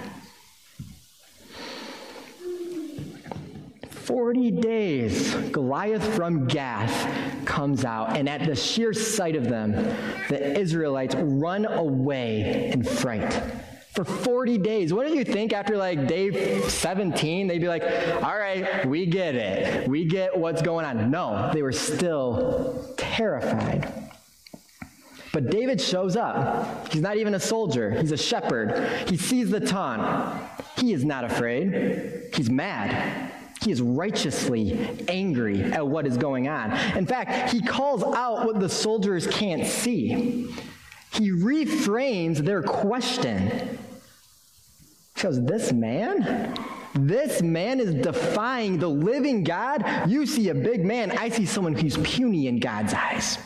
40 3.89 4.51
days, 4.51 5.33
Goliath 5.51 6.15
from 6.15 6.47
Gath 6.47 7.36
comes 7.47 7.85
out, 7.85 8.15
and 8.15 8.29
at 8.29 8.45
the 8.45 8.55
sheer 8.55 8.93
sight 8.93 9.35
of 9.35 9.45
them, 9.45 9.71
the 10.29 10.59
Israelites 10.59 11.15
run 11.15 11.65
away 11.65 12.69
in 12.71 12.83
fright. 12.83 13.41
For 13.93 14.03
40 14.03 14.59
days. 14.59 14.93
What 14.93 15.07
do 15.07 15.15
you 15.15 15.23
think 15.23 15.53
after 15.53 15.75
like 15.75 16.07
day 16.07 16.61
17? 16.61 17.47
They'd 17.47 17.57
be 17.57 17.67
like, 17.67 17.81
all 18.21 18.37
right, 18.37 18.85
we 18.85 19.07
get 19.07 19.33
it. 19.33 19.87
We 19.87 20.05
get 20.05 20.37
what's 20.37 20.61
going 20.61 20.85
on. 20.85 21.09
No, 21.09 21.49
they 21.51 21.63
were 21.63 21.71
still 21.71 22.93
terrified. 22.95 23.91
But 25.33 25.49
David 25.49 25.81
shows 25.81 26.15
up. 26.15 26.93
He's 26.93 27.01
not 27.01 27.17
even 27.17 27.33
a 27.33 27.39
soldier, 27.39 27.89
he's 27.91 28.11
a 28.11 28.17
shepherd. 28.17 29.07
He 29.09 29.17
sees 29.17 29.49
the 29.49 29.61
taunt. 29.61 30.43
He 30.77 30.93
is 30.93 31.03
not 31.03 31.23
afraid, 31.23 32.29
he's 32.35 32.51
mad. 32.51 33.31
He 33.67 33.73
is 33.73 33.81
righteously 33.81 34.95
angry 35.09 35.61
at 35.61 35.85
what 35.85 36.07
is 36.07 36.15
going 36.15 36.47
on. 36.47 36.71
In 36.95 37.05
fact, 37.05 37.51
he 37.51 37.61
calls 37.61 38.01
out 38.01 38.45
what 38.45 38.61
the 38.61 38.69
soldiers 38.69 39.27
can't 39.27 39.67
see. 39.67 40.49
He 41.11 41.31
reframes 41.31 42.37
their 42.37 42.63
question. 42.63 43.77
Goes, 45.21 45.43
This 45.43 45.73
man? 45.73 46.55
This 46.95 47.41
man 47.41 47.81
is 47.81 47.93
defying 47.95 48.77
the 48.77 48.87
living 48.87 49.43
God. 49.43 49.83
You 50.09 50.25
see 50.25 50.47
a 50.47 50.55
big 50.55 50.85
man. 50.85 51.11
I 51.11 51.27
see 51.27 51.45
someone 51.45 51.73
who's 51.73 51.97
puny 51.97 52.47
in 52.47 52.61
God's 52.61 52.93
eyes. 52.93 53.37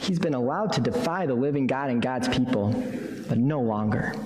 He's 0.00 0.18
been 0.18 0.34
allowed 0.34 0.72
to 0.72 0.80
defy 0.80 1.26
the 1.26 1.34
living 1.34 1.68
God 1.68 1.90
and 1.90 2.02
God's 2.02 2.26
people, 2.26 2.72
but 3.28 3.38
no 3.38 3.60
longer 3.60 4.16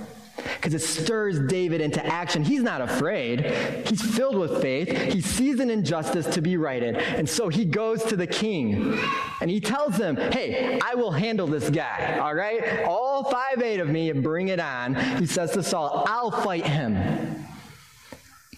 because 0.57 0.75
it 0.75 0.81
stirs 0.81 1.39
David 1.41 1.81
into 1.81 2.05
action. 2.05 2.45
He's 2.45 2.63
not 2.63 2.81
afraid. 2.81 3.45
He's 3.87 4.03
filled 4.03 4.37
with 4.37 4.61
faith. 4.61 4.89
He 5.13 5.21
sees 5.21 5.61
an 5.61 5.71
injustice 5.71 6.27
to 6.35 6.41
be 6.41 6.57
righted. 6.57 6.97
And 6.97 7.29
so 7.29 7.49
he 7.49 7.65
goes 7.65 8.03
to 8.05 8.17
the 8.17 8.27
king 8.27 8.99
and 9.41 9.51
he 9.51 9.61
tells 9.61 9.97
him, 9.97 10.17
Hey, 10.17 10.79
I 10.83 10.95
will 10.95 11.13
handle 11.13 11.47
this 11.47 11.71
guy, 11.71 12.19
all 12.19 12.35
right? 12.35 12.85
All 12.85 13.25
five, 13.25 13.63
eight 13.63 13.81
of 13.81 13.89
me, 13.89 14.13
bring 14.13 14.49
it 14.49 14.61
on. 14.61 14.95
He 15.19 15.27
says 15.27 15.53
to 15.53 15.63
Saul, 15.63 16.05
I'll 16.07 16.31
fight 16.31 16.67
him. 16.67 17.45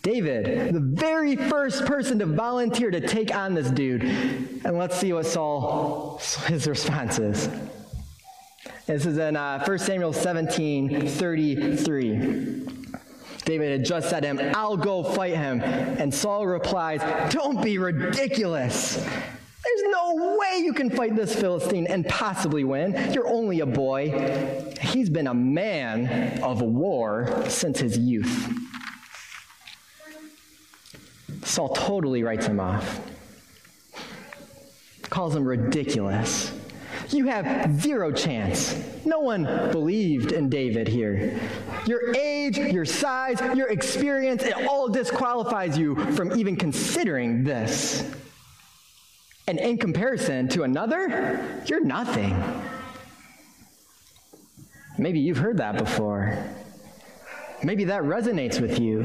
David, 0.03 0.73
the 0.73 0.79
very 0.79 1.35
first 1.35 1.85
person 1.85 2.21
to 2.21 2.27
volunteer 2.27 2.93
to 2.93 3.01
take 3.01 3.35
on 3.35 3.55
this 3.55 3.69
dude. 3.71 4.05
And 4.05 4.79
let's 4.79 4.97
see 4.97 5.13
what 5.13 5.27
Saul, 5.27 6.21
his 6.47 6.69
response 6.69 7.19
is. 7.19 7.49
This 8.87 9.05
is 9.05 9.19
in 9.19 9.35
uh, 9.35 9.65
1 9.65 9.79
Samuel 9.81 10.13
17 10.13 11.09
33. 11.09 12.67
David 13.45 13.71
had 13.73 13.85
just 13.85 14.09
said 14.09 14.21
to 14.21 14.29
him, 14.29 14.41
I'll 14.55 14.77
go 14.77 15.03
fight 15.03 15.35
him. 15.35 15.61
And 15.61 16.15
Saul 16.15 16.47
replies, 16.47 17.01
Don't 17.33 17.61
be 17.61 17.79
ridiculous. 17.79 18.95
There's 18.95 19.83
no 19.91 20.39
way 20.39 20.61
you 20.61 20.73
can 20.73 20.91
fight 20.91 21.17
this 21.17 21.35
Philistine 21.35 21.89
and 21.89 22.07
possibly 22.07 22.63
win. 22.63 23.13
You're 23.13 23.27
only 23.27 23.59
a 23.59 23.67
boy. 23.67 24.73
He's 24.81 25.11
been 25.11 25.27
a 25.27 25.35
man 25.35 26.41
of 26.41 26.63
war 26.63 27.45
since 27.49 27.81
his 27.81 27.99
youth. 27.99 28.53
Saul 31.43 31.71
totally 31.71 32.23
writes 32.23 32.47
him 32.47 32.61
off, 32.61 33.01
calls 35.11 35.35
him 35.35 35.45
ridiculous. 35.45 36.56
You 37.11 37.27
have 37.27 37.81
zero 37.81 38.11
chance. 38.13 38.83
No 39.05 39.21
one 39.21 39.45
believed 39.71 40.33
in 40.33 40.49
David 40.49 40.89
here. 40.89 41.39
Your 41.87 42.15
age, 42.17 42.59
your 42.59 42.85
size, 42.85 43.41
your 43.57 43.69
experience, 43.69 44.43
it 44.43 44.67
all 44.67 44.89
disqualifies 44.89 45.79
you 45.79 45.95
from 46.13 46.37
even 46.37 46.57
considering 46.57 47.45
this. 47.45 48.11
And 49.47 49.61
in 49.61 49.79
comparison 49.79 50.49
to 50.49 50.65
another, 50.65 51.63
you're 51.67 51.85
nothing. 51.85 52.35
Maybe 54.99 55.21
you've 55.21 55.39
heard 55.39 55.59
that 55.59 55.79
before. 55.79 56.37
Maybe 57.63 57.85
that 57.85 58.03
resonates 58.03 58.61
with 58.61 58.81
you. 58.81 59.05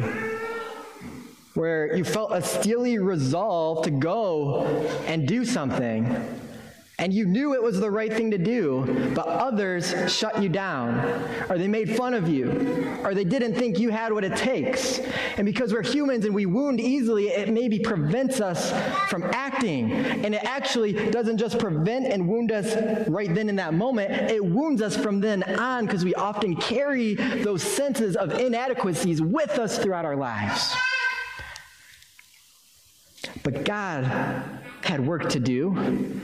Where 1.53 1.95
you 1.95 2.03
felt 2.03 2.31
a 2.31 2.41
steely 2.41 2.97
resolve 2.97 3.83
to 3.83 3.91
go 3.91 4.63
and 5.05 5.27
do 5.27 5.45
something 5.45 6.05
and 7.01 7.11
you 7.11 7.25
knew 7.25 7.55
it 7.55 7.63
was 7.63 7.79
the 7.79 7.89
right 7.89 8.13
thing 8.13 8.29
to 8.29 8.37
do, 8.37 9.11
but 9.15 9.25
others 9.25 9.95
shut 10.07 10.41
you 10.41 10.47
down, 10.47 10.99
or 11.49 11.57
they 11.57 11.67
made 11.67 11.95
fun 11.97 12.13
of 12.13 12.29
you, 12.29 12.95
or 13.03 13.15
they 13.15 13.23
didn't 13.23 13.55
think 13.55 13.79
you 13.79 13.89
had 13.89 14.13
what 14.13 14.23
it 14.23 14.37
takes. 14.37 14.99
And 15.35 15.43
because 15.43 15.73
we're 15.73 15.81
humans 15.81 16.25
and 16.25 16.35
we 16.35 16.45
wound 16.45 16.79
easily, 16.79 17.29
it 17.29 17.49
maybe 17.49 17.79
prevents 17.79 18.39
us 18.39 18.71
from 19.09 19.23
acting. 19.33 19.91
And 19.91 20.35
it 20.35 20.43
actually 20.43 21.09
doesn't 21.09 21.39
just 21.39 21.57
prevent 21.57 22.05
and 22.05 22.27
wound 22.27 22.51
us 22.51 22.75
right 23.07 23.33
then 23.33 23.49
in 23.49 23.55
that 23.55 23.73
moment, 23.73 24.11
it 24.29 24.45
wounds 24.45 24.83
us 24.83 24.95
from 24.95 25.19
then 25.19 25.41
on 25.57 25.87
because 25.87 26.05
we 26.05 26.13
often 26.13 26.55
carry 26.55 27.15
those 27.15 27.63
senses 27.63 28.15
of 28.15 28.33
inadequacies 28.33 29.23
with 29.23 29.57
us 29.57 29.79
throughout 29.79 30.05
our 30.05 30.15
lives. 30.15 30.71
But 33.41 33.65
God 33.65 34.03
had 34.83 35.03
work 35.03 35.29
to 35.29 35.39
do 35.39 36.21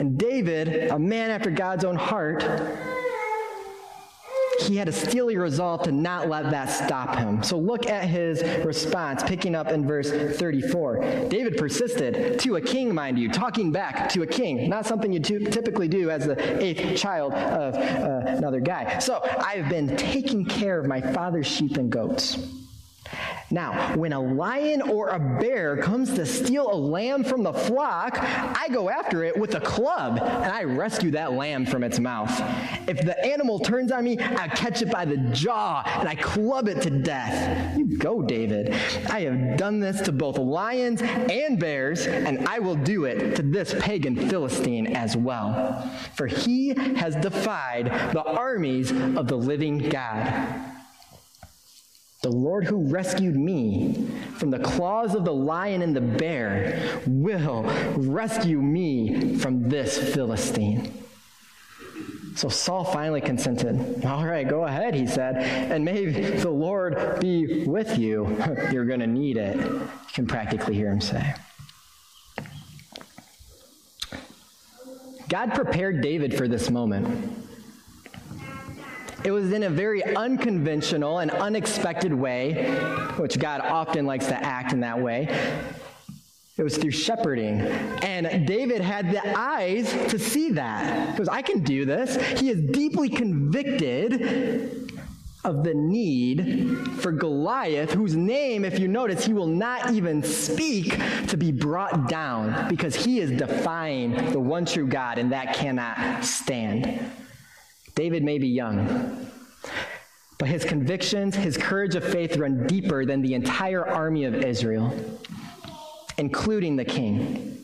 and 0.00 0.18
David, 0.18 0.90
a 0.90 0.98
man 0.98 1.30
after 1.30 1.50
God's 1.50 1.84
own 1.84 1.94
heart, 1.94 2.42
he 4.62 4.76
had 4.76 4.88
a 4.88 4.92
steely 4.92 5.36
resolve 5.36 5.82
to 5.82 5.92
not 5.92 6.28
let 6.28 6.50
that 6.50 6.70
stop 6.70 7.16
him. 7.16 7.42
So 7.42 7.58
look 7.58 7.86
at 7.86 8.04
his 8.04 8.42
response, 8.64 9.22
picking 9.22 9.54
up 9.54 9.68
in 9.68 9.86
verse 9.86 10.10
34. 10.10 11.28
David 11.28 11.58
persisted, 11.58 12.38
to 12.40 12.56
a 12.56 12.60
king, 12.60 12.94
mind 12.94 13.18
you, 13.18 13.30
talking 13.30 13.72
back 13.72 14.08
to 14.10 14.22
a 14.22 14.26
king, 14.26 14.70
not 14.70 14.86
something 14.86 15.12
you 15.12 15.20
typically 15.20 15.88
do 15.88 16.10
as 16.10 16.26
the 16.26 16.62
eighth 16.62 16.98
child 16.98 17.34
of 17.34 17.74
uh, 17.74 18.22
another 18.26 18.60
guy. 18.60 18.98
So 19.00 19.20
I've 19.38 19.68
been 19.68 19.96
taking 19.98 20.46
care 20.46 20.80
of 20.80 20.86
my 20.86 21.00
father's 21.00 21.46
sheep 21.46 21.76
and 21.76 21.90
goats. 21.90 22.59
Now, 23.52 23.96
when 23.96 24.12
a 24.12 24.20
lion 24.20 24.80
or 24.80 25.08
a 25.08 25.18
bear 25.18 25.76
comes 25.76 26.14
to 26.14 26.24
steal 26.24 26.72
a 26.72 26.76
lamb 26.76 27.24
from 27.24 27.42
the 27.42 27.52
flock, 27.52 28.16
I 28.20 28.68
go 28.70 28.88
after 28.88 29.24
it 29.24 29.36
with 29.36 29.56
a 29.56 29.60
club 29.60 30.18
and 30.18 30.52
I 30.52 30.62
rescue 30.62 31.10
that 31.12 31.32
lamb 31.32 31.66
from 31.66 31.82
its 31.82 31.98
mouth. 31.98 32.30
If 32.88 33.04
the 33.04 33.18
animal 33.26 33.58
turns 33.58 33.90
on 33.90 34.04
me, 34.04 34.18
I 34.20 34.46
catch 34.48 34.82
it 34.82 34.90
by 34.90 35.04
the 35.04 35.16
jaw 35.32 35.82
and 35.98 36.08
I 36.08 36.14
club 36.14 36.68
it 36.68 36.80
to 36.82 36.90
death. 36.90 37.76
You 37.76 37.98
go, 37.98 38.22
David. 38.22 38.72
I 39.08 39.22
have 39.22 39.56
done 39.56 39.80
this 39.80 40.00
to 40.02 40.12
both 40.12 40.38
lions 40.38 41.02
and 41.02 41.58
bears, 41.58 42.06
and 42.06 42.46
I 42.46 42.60
will 42.60 42.76
do 42.76 43.04
it 43.04 43.34
to 43.36 43.42
this 43.42 43.74
pagan 43.80 44.28
Philistine 44.28 44.88
as 44.96 45.16
well. 45.16 45.90
For 46.14 46.26
he 46.28 46.68
has 46.68 47.16
defied 47.16 47.86
the 48.12 48.22
armies 48.22 48.92
of 48.92 49.26
the 49.26 49.36
living 49.36 49.78
God. 49.88 50.76
The 52.22 52.30
Lord 52.30 52.64
who 52.64 52.84
rescued 52.84 53.34
me 53.34 54.06
from 54.36 54.50
the 54.50 54.58
claws 54.58 55.14
of 55.14 55.24
the 55.24 55.32
lion 55.32 55.80
and 55.80 55.96
the 55.96 56.02
bear 56.02 57.00
will 57.06 57.62
rescue 57.96 58.60
me 58.60 59.36
from 59.36 59.70
this 59.70 60.12
Philistine. 60.12 60.92
So 62.36 62.50
Saul 62.50 62.84
finally 62.84 63.22
consented. 63.22 64.04
All 64.04 64.26
right, 64.26 64.46
go 64.46 64.64
ahead, 64.64 64.94
he 64.94 65.06
said, 65.06 65.36
and 65.36 65.82
may 65.84 66.06
the 66.06 66.50
Lord 66.50 67.20
be 67.20 67.64
with 67.64 67.98
you. 67.98 68.36
You're 68.72 68.84
going 68.84 69.00
to 69.00 69.06
need 69.06 69.38
it. 69.38 69.56
You 69.56 69.88
can 70.12 70.26
practically 70.26 70.74
hear 70.74 70.90
him 70.90 71.00
say. 71.00 71.34
God 75.28 75.54
prepared 75.54 76.02
David 76.02 76.36
for 76.36 76.48
this 76.48 76.70
moment. 76.70 77.49
It 79.22 79.32
was 79.32 79.52
in 79.52 79.64
a 79.64 79.70
very 79.70 80.02
unconventional 80.02 81.18
and 81.18 81.30
unexpected 81.30 82.14
way, 82.14 82.70
which 83.16 83.38
God 83.38 83.60
often 83.60 84.06
likes 84.06 84.26
to 84.26 84.34
act 84.34 84.72
in 84.72 84.80
that 84.80 84.98
way. 84.98 85.28
It 86.56 86.62
was 86.62 86.76
through 86.76 86.90
shepherding. 86.90 87.60
And 88.02 88.46
David 88.46 88.80
had 88.80 89.12
the 89.12 89.38
eyes 89.38 89.90
to 90.10 90.18
see 90.18 90.52
that. 90.52 91.12
He 91.12 91.18
goes, 91.18 91.28
I 91.28 91.42
can 91.42 91.60
do 91.60 91.84
this. 91.84 92.16
He 92.38 92.50
is 92.50 92.60
deeply 92.60 93.08
convicted 93.08 94.90
of 95.44 95.64
the 95.64 95.72
need 95.74 96.76
for 97.00 97.12
Goliath, 97.12 97.92
whose 97.92 98.14
name, 98.14 98.64
if 98.64 98.78
you 98.78 98.88
notice, 98.88 99.24
he 99.24 99.32
will 99.32 99.46
not 99.46 99.90
even 99.92 100.22
speak 100.22 100.98
to 101.28 101.36
be 101.36 101.50
brought 101.50 102.08
down 102.08 102.68
because 102.68 102.94
he 102.94 103.20
is 103.20 103.30
defying 103.30 104.32
the 104.32 104.40
one 104.40 104.66
true 104.66 104.86
God, 104.86 105.18
and 105.18 105.32
that 105.32 105.54
cannot 105.54 106.24
stand. 106.24 107.10
David 108.00 108.24
may 108.24 108.38
be 108.38 108.48
young, 108.48 109.30
but 110.38 110.48
his 110.48 110.64
convictions, 110.64 111.36
his 111.36 111.58
courage 111.58 111.94
of 111.96 112.02
faith 112.02 112.38
run 112.38 112.66
deeper 112.66 113.04
than 113.04 113.20
the 113.20 113.34
entire 113.34 113.86
army 113.86 114.24
of 114.24 114.36
Israel, 114.36 114.90
including 116.16 116.76
the 116.76 116.84
king. 116.86 117.62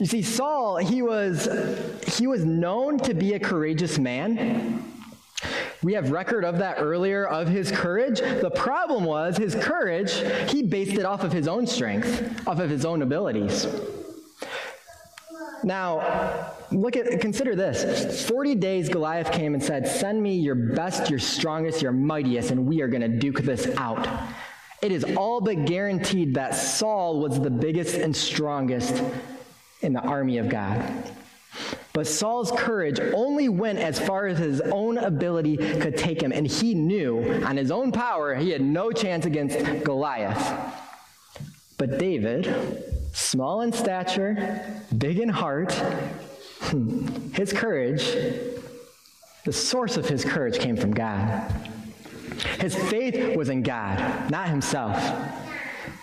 You 0.00 0.06
see, 0.06 0.22
Saul, 0.22 0.78
he 0.78 1.02
was, 1.02 1.48
he 2.16 2.26
was 2.26 2.44
known 2.44 2.98
to 2.98 3.14
be 3.14 3.34
a 3.34 3.38
courageous 3.38 3.96
man. 3.96 4.82
We 5.84 5.92
have 5.92 6.10
record 6.10 6.44
of 6.44 6.58
that 6.58 6.78
earlier 6.80 7.28
of 7.28 7.46
his 7.46 7.70
courage. 7.70 8.18
The 8.18 8.50
problem 8.50 9.04
was 9.04 9.36
his 9.36 9.54
courage, 9.54 10.14
he 10.50 10.64
based 10.64 10.98
it 10.98 11.04
off 11.04 11.22
of 11.22 11.30
his 11.30 11.46
own 11.46 11.68
strength, 11.68 12.44
off 12.48 12.58
of 12.58 12.70
his 12.70 12.84
own 12.84 13.02
abilities. 13.02 13.68
Now, 15.64 16.52
look 16.70 16.96
at 16.96 17.20
consider 17.20 17.54
this. 17.54 18.26
40 18.26 18.54
days 18.54 18.88
Goliath 18.88 19.32
came 19.32 19.54
and 19.54 19.62
said, 19.62 19.88
"Send 19.88 20.22
me 20.22 20.36
your 20.36 20.54
best, 20.54 21.10
your 21.10 21.18
strongest, 21.18 21.82
your 21.82 21.92
mightiest, 21.92 22.50
and 22.50 22.66
we 22.66 22.82
are 22.82 22.88
going 22.88 23.02
to 23.02 23.08
duke 23.08 23.40
this 23.40 23.68
out." 23.76 24.06
It 24.82 24.92
is 24.92 25.04
all 25.16 25.40
but 25.40 25.64
guaranteed 25.64 26.34
that 26.34 26.54
Saul 26.54 27.20
was 27.20 27.40
the 27.40 27.50
biggest 27.50 27.96
and 27.96 28.14
strongest 28.14 29.02
in 29.80 29.92
the 29.92 30.00
army 30.00 30.38
of 30.38 30.48
God. 30.48 30.82
But 31.92 32.06
Saul's 32.06 32.52
courage 32.52 33.00
only 33.14 33.48
went 33.48 33.78
as 33.78 33.98
far 33.98 34.26
as 34.26 34.38
his 34.38 34.60
own 34.60 34.98
ability 34.98 35.56
could 35.56 35.96
take 35.96 36.22
him, 36.22 36.30
and 36.30 36.46
he 36.46 36.74
knew 36.74 37.42
on 37.42 37.56
his 37.56 37.70
own 37.70 37.90
power 37.90 38.34
he 38.34 38.50
had 38.50 38.60
no 38.60 38.92
chance 38.92 39.24
against 39.24 39.58
Goliath. 39.82 40.52
But 41.78 41.98
David, 41.98 42.46
small 43.16 43.62
in 43.62 43.72
stature, 43.72 44.62
big 44.96 45.18
in 45.18 45.28
heart, 45.28 45.72
hmm, 45.72 47.06
his 47.32 47.52
courage, 47.52 48.14
the 49.44 49.52
source 49.52 49.96
of 49.96 50.06
his 50.06 50.24
courage 50.24 50.58
came 50.58 50.76
from 50.76 50.92
God. 50.92 51.50
His 52.60 52.74
faith 52.74 53.34
was 53.34 53.48
in 53.48 53.62
God, 53.62 54.30
not 54.30 54.48
himself. 54.48 54.96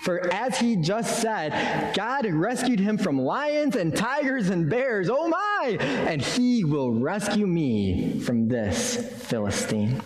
For 0.04 0.34
as 0.34 0.58
he 0.58 0.76
just 0.76 1.22
said, 1.22 1.94
God 1.94 2.26
rescued 2.26 2.80
him 2.80 2.98
from 2.98 3.22
lions 3.22 3.76
and 3.76 3.96
tigers 3.96 4.50
and 4.50 4.70
bears. 4.70 5.10
Oh 5.10 5.28
my! 5.28 5.78
And 5.80 6.22
he 6.22 6.64
will 6.64 6.92
rescue 6.92 7.46
me 7.46 8.20
from 8.20 8.48
this 8.48 8.98
Philistine. 9.28 10.02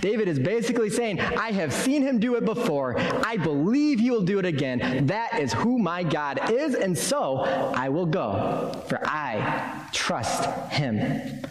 David 0.00 0.28
is 0.28 0.38
basically 0.38 0.90
saying, 0.90 1.20
I 1.20 1.52
have 1.52 1.72
seen 1.72 2.02
him 2.02 2.18
do 2.18 2.36
it 2.36 2.44
before. 2.44 2.98
I 2.98 3.36
believe 3.36 4.00
he 4.00 4.10
will 4.10 4.22
do 4.22 4.38
it 4.38 4.44
again. 4.44 5.06
That 5.06 5.38
is 5.38 5.52
who 5.52 5.78
my 5.78 6.02
God 6.02 6.50
is, 6.50 6.74
and 6.74 6.96
so 6.96 7.38
I 7.74 7.88
will 7.88 8.06
go, 8.06 8.82
for 8.88 9.00
I 9.04 9.88
trust 9.92 10.48
him. 10.70 11.42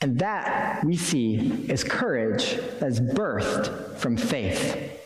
And 0.00 0.18
that 0.18 0.84
we 0.84 0.96
see 0.96 1.66
is 1.68 1.82
courage 1.82 2.58
that's 2.78 3.00
birthed 3.00 3.96
from 3.96 4.16
faith. 4.16 5.00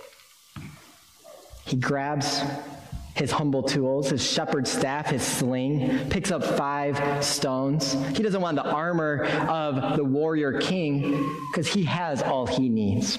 He 1.64 1.76
grabs 1.76 2.42
his 3.18 3.32
humble 3.32 3.64
tools, 3.64 4.10
his 4.10 4.24
shepherd's 4.24 4.70
staff, 4.70 5.10
his 5.10 5.22
sling, 5.22 6.08
picks 6.08 6.30
up 6.30 6.44
five 6.44 7.24
stones. 7.24 7.94
He 8.16 8.22
doesn't 8.22 8.40
want 8.40 8.54
the 8.54 8.70
armor 8.70 9.24
of 9.48 9.96
the 9.96 10.04
warrior 10.04 10.60
king 10.60 11.36
because 11.50 11.66
he 11.66 11.82
has 11.82 12.22
all 12.22 12.46
he 12.46 12.68
needs. 12.68 13.18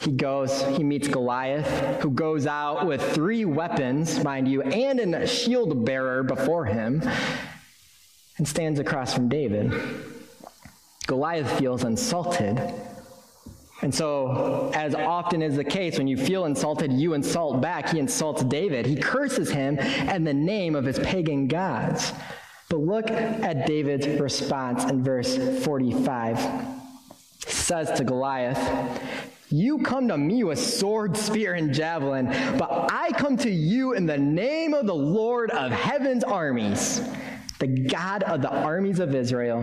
He 0.00 0.12
goes, 0.12 0.62
he 0.62 0.82
meets 0.82 1.06
Goliath, 1.08 2.00
who 2.00 2.10
goes 2.10 2.46
out 2.46 2.86
with 2.86 3.02
three 3.12 3.44
weapons, 3.44 4.24
mind 4.24 4.48
you, 4.48 4.62
and 4.62 5.14
a 5.14 5.26
shield 5.26 5.84
bearer 5.84 6.22
before 6.22 6.64
him, 6.64 7.02
and 8.38 8.48
stands 8.48 8.80
across 8.80 9.12
from 9.12 9.28
David. 9.28 9.70
Goliath 11.06 11.58
feels 11.58 11.84
insulted 11.84 12.56
and 13.82 13.94
so, 13.94 14.70
as 14.74 14.94
often 14.94 15.40
is 15.40 15.56
the 15.56 15.64
case, 15.64 15.96
when 15.96 16.06
you 16.06 16.16
feel 16.16 16.44
insulted, 16.44 16.92
you 16.92 17.14
insult 17.14 17.62
back. 17.62 17.88
He 17.88 17.98
insults 17.98 18.44
David. 18.44 18.84
He 18.84 18.96
curses 18.96 19.50
him 19.50 19.78
in 19.78 20.24
the 20.24 20.34
name 20.34 20.76
of 20.76 20.84
his 20.84 20.98
pagan 20.98 21.48
gods. 21.48 22.12
But 22.68 22.80
look 22.80 23.10
at 23.10 23.66
David's 23.66 24.06
response 24.06 24.84
in 24.84 25.02
verse 25.02 25.36
45. 25.64 26.38
He 27.46 27.50
says 27.50 27.90
to 27.92 28.04
Goliath, 28.04 29.02
You 29.48 29.78
come 29.78 30.08
to 30.08 30.18
me 30.18 30.44
with 30.44 30.58
sword, 30.58 31.16
spear, 31.16 31.54
and 31.54 31.72
javelin, 31.72 32.26
but 32.58 32.92
I 32.92 33.12
come 33.16 33.38
to 33.38 33.50
you 33.50 33.94
in 33.94 34.04
the 34.04 34.18
name 34.18 34.74
of 34.74 34.86
the 34.86 34.94
Lord 34.94 35.50
of 35.52 35.72
heaven's 35.72 36.22
armies, 36.22 37.00
the 37.58 37.66
God 37.66 38.24
of 38.24 38.42
the 38.42 38.50
armies 38.50 39.00
of 39.00 39.14
Israel, 39.14 39.62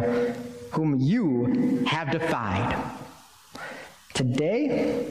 whom 0.72 1.00
you 1.00 1.86
have 1.86 2.12
defied. 2.12 2.97
Today, 4.18 5.06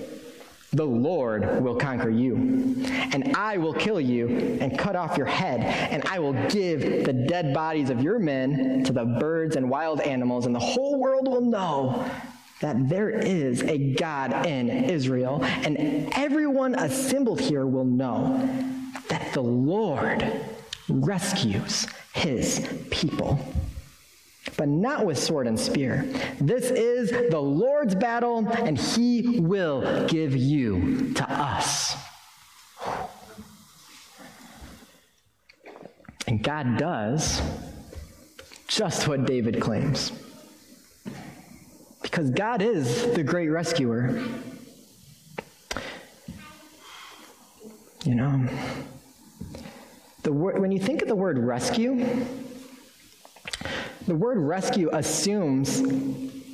the 0.73 0.85
Lord 0.85 1.63
will 1.63 1.77
conquer 1.77 2.11
you, 2.11 2.35
and 3.13 3.37
I 3.37 3.57
will 3.57 3.73
kill 3.73 4.01
you 4.01 4.59
and 4.61 4.77
cut 4.77 4.97
off 4.97 5.17
your 5.17 5.29
head, 5.29 5.61
and 5.61 6.03
I 6.07 6.19
will 6.19 6.33
give 6.49 7.05
the 7.05 7.13
dead 7.13 7.55
bodies 7.55 7.89
of 7.89 8.03
your 8.03 8.19
men 8.19 8.83
to 8.83 8.93
the 8.93 9.05
birds 9.05 9.55
and 9.55 9.71
wild 9.71 10.01
animals, 10.01 10.47
and 10.47 10.53
the 10.53 10.59
whole 10.59 10.99
world 10.99 11.29
will 11.29 11.41
know 11.41 12.05
that 12.61 12.89
there 12.89 13.11
is 13.11 13.63
a 13.63 13.95
God 13.95 14.45
in 14.45 14.69
Israel, 14.69 15.41
and 15.45 15.79
everyone 16.17 16.75
assembled 16.75 17.41
here 17.41 17.65
will 17.65 17.85
know 17.85 18.37
that 19.09 19.33
the 19.35 19.41
Lord 19.41 20.29
rescues 20.89 21.87
his 22.13 22.69
people 22.91 23.39
but 24.57 24.69
not 24.69 25.05
with 25.05 25.19
sword 25.19 25.47
and 25.47 25.59
spear. 25.59 26.05
This 26.41 26.71
is 26.71 27.11
the 27.31 27.41
Lord's 27.41 27.95
battle, 27.95 28.47
and 28.49 28.79
he 28.79 29.41
will 29.41 30.07
give 30.07 30.37
you 30.37 31.13
to 31.15 31.31
us. 31.31 31.97
And 36.27 36.43
God 36.43 36.77
does 36.79 37.41
just 38.69 39.07
what 39.07 39.27
David 39.27 39.61
claims. 39.61 40.13
Because 42.03 42.31
God 42.31 42.63
is 42.63 43.13
the 43.15 43.23
great 43.23 43.49
rescuer. 43.49 44.23
You 48.05 48.15
know, 48.15 48.47
the 50.23 50.33
word, 50.33 50.59
when 50.59 50.71
you 50.71 50.79
think 50.79 51.03
of 51.03 51.09
the 51.09 51.17
word 51.17 51.39
rescue, 51.39 52.07
the 54.07 54.15
word 54.15 54.39
rescue 54.39 54.89
assumes 54.93 55.81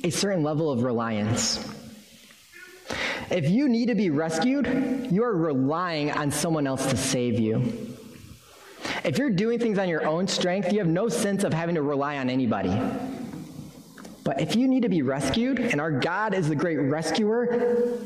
a 0.03 0.09
certain 0.09 0.43
level 0.43 0.71
of 0.71 0.83
reliance. 0.83 1.69
If 3.29 3.49
you 3.49 3.69
need 3.69 3.87
to 3.87 3.95
be 3.95 4.09
rescued, 4.09 4.67
you 5.11 5.23
are 5.23 5.35
relying 5.35 6.11
on 6.11 6.31
someone 6.31 6.67
else 6.67 6.85
to 6.87 6.97
save 6.97 7.39
you. 7.39 7.95
If 9.03 9.17
you're 9.17 9.29
doing 9.29 9.59
things 9.59 9.77
on 9.77 9.87
your 9.87 10.05
own 10.05 10.27
strength, 10.27 10.73
you 10.73 10.79
have 10.79 10.87
no 10.87 11.07
sense 11.09 11.43
of 11.43 11.53
having 11.53 11.75
to 11.75 11.81
rely 11.81 12.17
on 12.17 12.29
anybody. 12.29 12.79
But 14.23 14.41
if 14.41 14.55
you 14.55 14.67
need 14.67 14.83
to 14.83 14.89
be 14.89 15.01
rescued, 15.01 15.59
and 15.59 15.79
our 15.79 15.91
God 15.91 16.33
is 16.33 16.49
the 16.49 16.55
great 16.55 16.77
rescuer, 16.77 17.97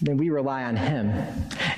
then 0.00 0.16
we 0.16 0.30
rely 0.30 0.64
on 0.64 0.76
him. 0.76 1.12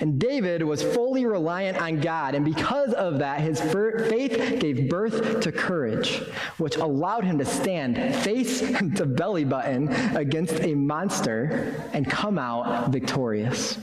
And 0.00 0.18
David 0.18 0.62
was 0.62 0.82
fully 0.82 1.26
reliant 1.26 1.80
on 1.80 2.00
God, 2.00 2.34
and 2.34 2.44
because 2.44 2.92
of 2.92 3.18
that, 3.18 3.40
his 3.40 3.60
faith 3.60 4.60
gave 4.60 4.88
birth 4.88 5.40
to 5.40 5.52
courage, 5.52 6.18
which 6.58 6.76
allowed 6.76 7.24
him 7.24 7.38
to 7.38 7.44
stand 7.44 7.96
face 8.22 8.60
to 8.96 9.06
belly 9.06 9.44
button 9.44 9.88
against 10.16 10.60
a 10.60 10.74
monster 10.74 11.74
and 11.92 12.08
come 12.08 12.38
out 12.38 12.90
victorious. 12.90 13.78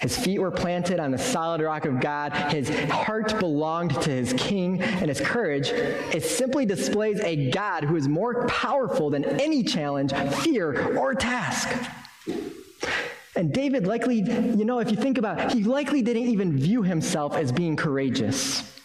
His 0.00 0.16
feet 0.16 0.38
were 0.38 0.52
planted 0.52 1.00
on 1.00 1.10
the 1.10 1.18
solid 1.18 1.60
rock 1.60 1.84
of 1.84 1.98
God. 1.98 2.32
His 2.52 2.68
heart 2.88 3.40
belonged 3.40 4.00
to 4.02 4.10
his 4.10 4.32
king, 4.34 4.80
and 4.80 5.08
his 5.08 5.20
courage 5.20 5.70
it 5.70 6.22
simply 6.22 6.64
displays 6.64 7.18
a 7.20 7.50
God 7.50 7.82
who 7.82 7.96
is 7.96 8.06
more 8.06 8.46
powerful 8.46 9.10
than 9.10 9.24
any 9.24 9.64
challenge, 9.64 10.12
fear, 10.36 10.96
or 10.96 11.14
task. 11.16 11.68
And 13.36 13.52
David 13.52 13.86
likely, 13.86 14.16
you 14.16 14.64
know, 14.64 14.80
if 14.80 14.90
you 14.90 14.96
think 14.96 15.16
about 15.16 15.38
it, 15.38 15.52
he 15.52 15.62
likely 15.62 16.02
didn't 16.02 16.24
even 16.24 16.56
view 16.56 16.82
himself 16.82 17.36
as 17.36 17.52
being 17.52 17.76
courageous. 17.76 18.76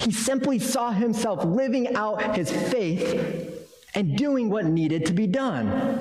He 0.00 0.12
simply 0.12 0.58
saw 0.58 0.92
himself 0.92 1.44
living 1.44 1.94
out 1.94 2.36
his 2.36 2.50
faith 2.50 3.66
and 3.94 4.16
doing 4.16 4.50
what 4.50 4.64
needed 4.64 5.06
to 5.06 5.12
be 5.12 5.26
done. 5.26 6.00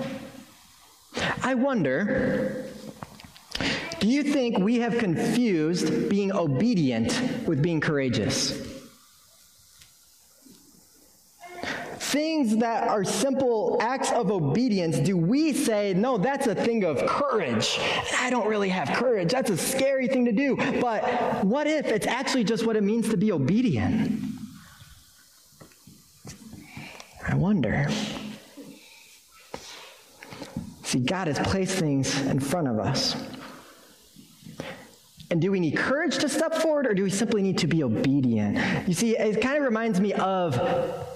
I 1.43 1.55
wonder, 1.55 2.65
do 3.99 4.07
you 4.07 4.23
think 4.23 4.57
we 4.57 4.79
have 4.79 4.97
confused 4.97 6.09
being 6.09 6.31
obedient 6.31 7.47
with 7.47 7.61
being 7.61 7.81
courageous? 7.81 8.74
Things 12.11 12.57
that 12.57 12.87
are 12.87 13.03
simple 13.03 13.77
acts 13.81 14.11
of 14.11 14.31
obedience 14.31 14.99
do 14.99 15.17
we 15.17 15.53
say, 15.53 15.93
no, 15.93 16.17
that's 16.17 16.47
a 16.47 16.55
thing 16.55 16.83
of 16.83 17.05
courage? 17.05 17.79
I 18.19 18.29
don't 18.29 18.47
really 18.47 18.69
have 18.69 18.89
courage. 18.89 19.31
That's 19.31 19.49
a 19.49 19.57
scary 19.57 20.07
thing 20.07 20.25
to 20.25 20.31
do. 20.31 20.55
But 20.79 21.43
what 21.43 21.67
if 21.67 21.87
it's 21.87 22.07
actually 22.07 22.43
just 22.43 22.65
what 22.65 22.75
it 22.75 22.83
means 22.83 23.09
to 23.09 23.17
be 23.17 23.31
obedient? 23.31 24.21
I 27.27 27.35
wonder. 27.35 27.87
See, 30.83 30.99
God 30.99 31.27
has 31.27 31.39
placed 31.39 31.77
things 31.79 32.21
in 32.21 32.39
front 32.39 32.67
of 32.67 32.79
us. 32.79 33.15
And 35.31 35.41
do 35.41 35.51
we 35.51 35.59
need 35.59 35.75
courage 35.75 36.19
to 36.19 36.29
step 36.29 36.53
forward 36.53 36.85
or 36.85 36.93
do 36.93 37.03
we 37.03 37.09
simply 37.09 37.41
need 37.41 37.57
to 37.57 37.67
be 37.67 37.83
obedient? 37.83 38.87
You 38.87 38.93
see, 38.93 39.17
it 39.17 39.41
kind 39.41 39.57
of 39.57 39.63
reminds 39.63 39.99
me 39.99 40.13
of 40.13 40.55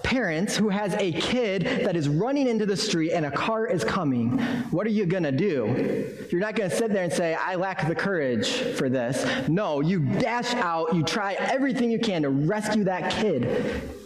parents 0.03 0.55
who 0.55 0.69
has 0.69 0.93
a 0.95 1.11
kid 1.11 1.63
that 1.83 1.95
is 1.95 2.07
running 2.07 2.47
into 2.47 2.65
the 2.65 2.77
street 2.77 3.11
and 3.11 3.25
a 3.25 3.31
car 3.31 3.67
is 3.67 3.83
coming. 3.83 4.39
What 4.71 4.87
are 4.87 4.91
you 4.91 5.05
going 5.05 5.23
to 5.23 5.31
do? 5.31 6.27
You're 6.29 6.41
not 6.41 6.55
going 6.55 6.69
to 6.69 6.75
sit 6.75 6.91
there 6.91 7.03
and 7.03 7.13
say, 7.13 7.35
I 7.35 7.55
lack 7.55 7.87
the 7.87 7.95
courage 7.95 8.49
for 8.49 8.89
this. 8.89 9.47
No, 9.47 9.81
you 9.81 9.99
dash 9.99 10.53
out, 10.55 10.95
you 10.95 11.03
try 11.03 11.33
everything 11.33 11.91
you 11.91 11.99
can 11.99 12.23
to 12.23 12.29
rescue 12.29 12.83
that 12.85 13.11
kid. 13.11 13.45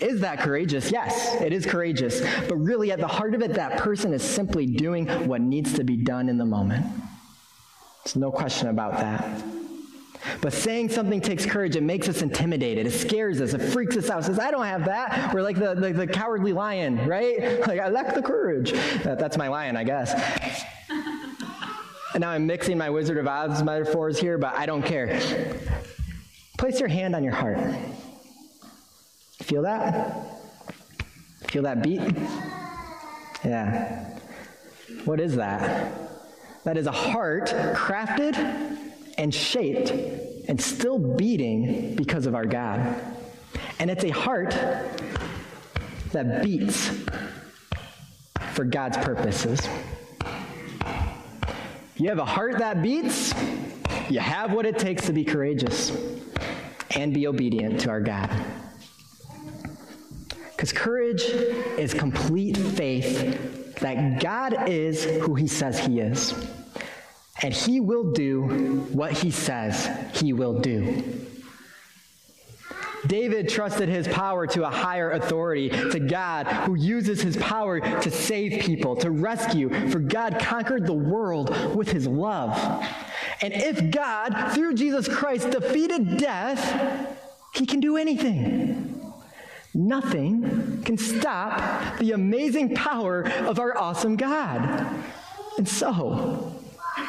Is 0.01 0.21
that 0.21 0.39
courageous? 0.39 0.91
Yes, 0.91 1.39
it 1.41 1.53
is 1.53 1.65
courageous. 1.65 2.21
But 2.47 2.57
really, 2.57 2.91
at 2.91 2.99
the 2.99 3.07
heart 3.07 3.33
of 3.33 3.41
it, 3.41 3.53
that 3.53 3.77
person 3.77 4.13
is 4.13 4.23
simply 4.23 4.65
doing 4.65 5.07
what 5.27 5.41
needs 5.41 5.73
to 5.73 5.83
be 5.83 5.97
done 5.97 6.29
in 6.29 6.37
the 6.37 6.45
moment. 6.45 6.85
There's 8.03 8.15
no 8.15 8.31
question 8.31 8.67
about 8.67 8.93
that. 8.93 9.43
But 10.41 10.53
saying 10.53 10.89
something 10.89 11.21
takes 11.21 11.45
courage. 11.45 11.75
It 11.75 11.83
makes 11.83 12.07
us 12.07 12.21
intimidated. 12.21 12.87
It 12.87 12.91
scares 12.91 13.41
us. 13.41 13.53
It 13.53 13.59
freaks 13.59 13.97
us 13.97 14.09
out. 14.09 14.21
It 14.21 14.25
says, 14.25 14.39
I 14.39 14.51
don't 14.51 14.65
have 14.65 14.85
that. 14.85 15.33
We're 15.33 15.41
like 15.41 15.57
the, 15.57 15.73
the, 15.73 15.91
the 15.91 16.07
cowardly 16.07 16.53
lion, 16.53 17.05
right? 17.07 17.61
Like, 17.73 17.79
I 17.79 17.87
lack 17.87 18.13
the 18.13 18.21
courage. 18.21 18.73
That, 19.03 19.17
that's 19.19 19.37
my 19.37 19.47
lion, 19.47 19.77
I 19.77 19.83
guess. 19.83 20.13
and 22.13 22.21
now 22.21 22.29
I'm 22.29 22.45
mixing 22.45 22.77
my 22.77 22.89
Wizard 22.89 23.17
of 23.17 23.25
Oz 23.25 23.63
metaphors 23.63 24.19
here, 24.19 24.37
but 24.37 24.53
I 24.55 24.65
don't 24.65 24.83
care. 24.83 25.19
Place 26.57 26.79
your 26.79 26.89
hand 26.89 27.15
on 27.15 27.23
your 27.23 27.33
heart. 27.33 27.57
Feel 29.41 29.61
that? 29.63 30.41
Feel 31.47 31.63
that 31.63 31.81
beat? 31.81 32.01
Yeah. 33.43 34.17
What 35.05 35.19
is 35.19 35.35
that? 35.35 35.93
That 36.63 36.77
is 36.77 36.87
a 36.87 36.91
heart 36.91 37.47
crafted 37.75 38.72
and 39.17 39.33
shaped 39.33 39.91
and 40.47 40.59
still 40.59 40.99
beating 40.99 41.95
because 41.95 42.25
of 42.25 42.35
our 42.35 42.45
God. 42.45 42.95
And 43.79 43.89
it's 43.89 44.03
a 44.03 44.09
heart 44.09 44.51
that 46.11 46.43
beats 46.43 46.91
for 48.51 48.65
God's 48.65 48.97
purposes. 48.97 49.59
You 51.95 52.09
have 52.09 52.19
a 52.19 52.25
heart 52.25 52.57
that 52.59 52.81
beats, 52.81 53.33
you 54.09 54.19
have 54.19 54.53
what 54.53 54.65
it 54.65 54.77
takes 54.77 55.05
to 55.05 55.13
be 55.13 55.23
courageous 55.23 55.91
and 56.95 57.13
be 57.13 57.27
obedient 57.27 57.79
to 57.81 57.89
our 57.89 58.01
God. 58.01 58.29
Because 60.51 60.71
courage 60.71 61.23
is 61.23 61.93
complete 61.93 62.57
faith 62.57 63.75
that 63.79 64.21
God 64.21 64.69
is 64.69 65.03
who 65.03 65.35
he 65.35 65.47
says 65.47 65.79
he 65.79 65.99
is 65.99 66.33
and 67.43 67.53
he 67.53 67.79
will 67.79 68.11
do 68.13 68.43
what 68.93 69.11
he 69.11 69.29
says 69.29 69.89
he 70.13 70.33
will 70.33 70.59
do. 70.59 71.03
David 73.05 73.49
trusted 73.49 73.89
his 73.89 74.07
power 74.07 74.47
to 74.47 74.65
a 74.65 74.69
higher 74.69 75.11
authority, 75.11 75.67
to 75.67 75.99
God, 75.99 76.47
who 76.47 76.75
uses 76.75 77.21
his 77.21 77.35
power 77.35 77.81
to 77.81 78.09
save 78.09 78.61
people, 78.61 78.95
to 78.95 79.11
rescue, 79.11 79.69
for 79.89 79.99
God 79.99 80.39
conquered 80.39 80.85
the 80.85 80.93
world 80.93 81.75
with 81.75 81.91
his 81.91 82.07
love. 82.07 82.57
And 83.41 83.53
if 83.53 83.91
God, 83.91 84.53
through 84.53 84.75
Jesus 84.75 85.09
Christ, 85.09 85.51
defeated 85.51 86.17
death, 86.17 87.19
he 87.53 87.65
can 87.65 87.81
do 87.81 87.97
anything. 87.97 89.01
Nothing 89.73 90.81
can 90.85 90.97
stop 90.97 91.99
the 91.99 92.13
amazing 92.13 92.73
power 92.73 93.23
of 93.23 93.59
our 93.59 93.77
awesome 93.77 94.15
God. 94.15 94.87
And 95.57 95.67
so, 95.67 96.62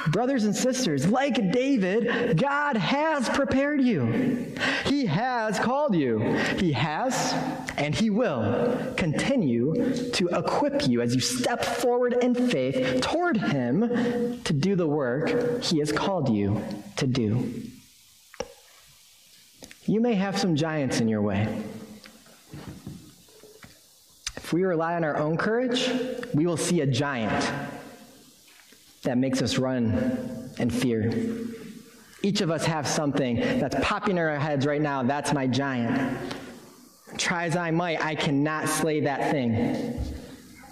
Brothers 0.08 0.44
and 0.44 0.54
sisters, 0.54 1.06
like 1.06 1.52
David, 1.52 2.38
God 2.38 2.76
has 2.76 3.28
prepared 3.28 3.82
you. 3.82 4.54
He 4.86 5.06
has 5.06 5.58
called 5.58 5.94
you. 5.94 6.18
He 6.58 6.72
has, 6.72 7.32
and 7.76 7.94
He 7.94 8.10
will 8.10 8.94
continue 8.96 9.94
to 10.12 10.28
equip 10.28 10.88
you 10.88 11.00
as 11.00 11.14
you 11.14 11.20
step 11.20 11.64
forward 11.64 12.14
in 12.22 12.34
faith 12.34 13.00
toward 13.02 13.36
Him 13.36 14.42
to 14.44 14.52
do 14.52 14.76
the 14.76 14.86
work 14.86 15.62
He 15.62 15.78
has 15.78 15.92
called 15.92 16.28
you 16.28 16.62
to 16.96 17.06
do. 17.06 17.62
You 19.86 20.00
may 20.00 20.14
have 20.14 20.38
some 20.38 20.56
giants 20.56 21.00
in 21.00 21.08
your 21.08 21.20
way. 21.20 21.62
If 24.36 24.52
we 24.52 24.62
rely 24.62 24.94
on 24.94 25.04
our 25.04 25.16
own 25.18 25.36
courage, 25.36 25.90
we 26.32 26.46
will 26.46 26.56
see 26.56 26.80
a 26.80 26.86
giant 26.86 27.50
that 29.04 29.18
makes 29.18 29.42
us 29.42 29.58
run 29.58 30.50
and 30.58 30.72
fear. 30.72 31.12
Each 32.22 32.40
of 32.40 32.50
us 32.50 32.64
have 32.64 32.88
something 32.88 33.36
that's 33.36 33.76
popping 33.82 34.12
in 34.12 34.18
our 34.18 34.38
heads 34.38 34.66
right 34.66 34.80
now. 34.80 35.02
That's 35.02 35.32
my 35.32 35.46
giant. 35.46 36.18
Try 37.18 37.44
as 37.44 37.54
I 37.54 37.70
might, 37.70 38.04
I 38.04 38.14
cannot 38.14 38.68
slay 38.68 39.00
that 39.00 39.30
thing. 39.30 40.00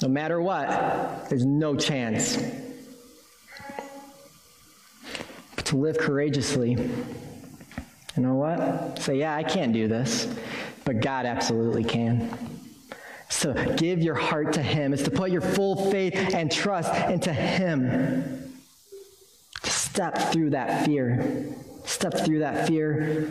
No 0.00 0.08
matter 0.08 0.40
what, 0.40 1.28
there's 1.28 1.44
no 1.44 1.76
chance. 1.76 2.42
But 5.54 5.66
to 5.66 5.76
live 5.76 5.98
courageously, 5.98 6.70
you 6.72 8.22
know 8.22 8.34
what? 8.34 8.98
Say, 8.98 9.18
yeah, 9.18 9.36
I 9.36 9.42
can't 9.42 9.72
do 9.72 9.88
this, 9.88 10.34
but 10.84 11.00
God 11.00 11.26
absolutely 11.26 11.84
can 11.84 12.51
to 13.40 13.74
give 13.78 14.00
your 14.00 14.14
heart 14.14 14.52
to 14.54 14.62
Him. 14.62 14.92
It's 14.92 15.02
to 15.04 15.10
put 15.10 15.30
your 15.30 15.40
full 15.40 15.90
faith 15.90 16.14
and 16.34 16.50
trust 16.50 16.94
into 17.10 17.32
Him. 17.32 18.52
To 19.62 19.70
step 19.70 20.18
through 20.32 20.50
that 20.50 20.84
fear. 20.84 21.46
Step 21.84 22.14
through 22.14 22.40
that 22.40 22.66
fear 22.66 23.28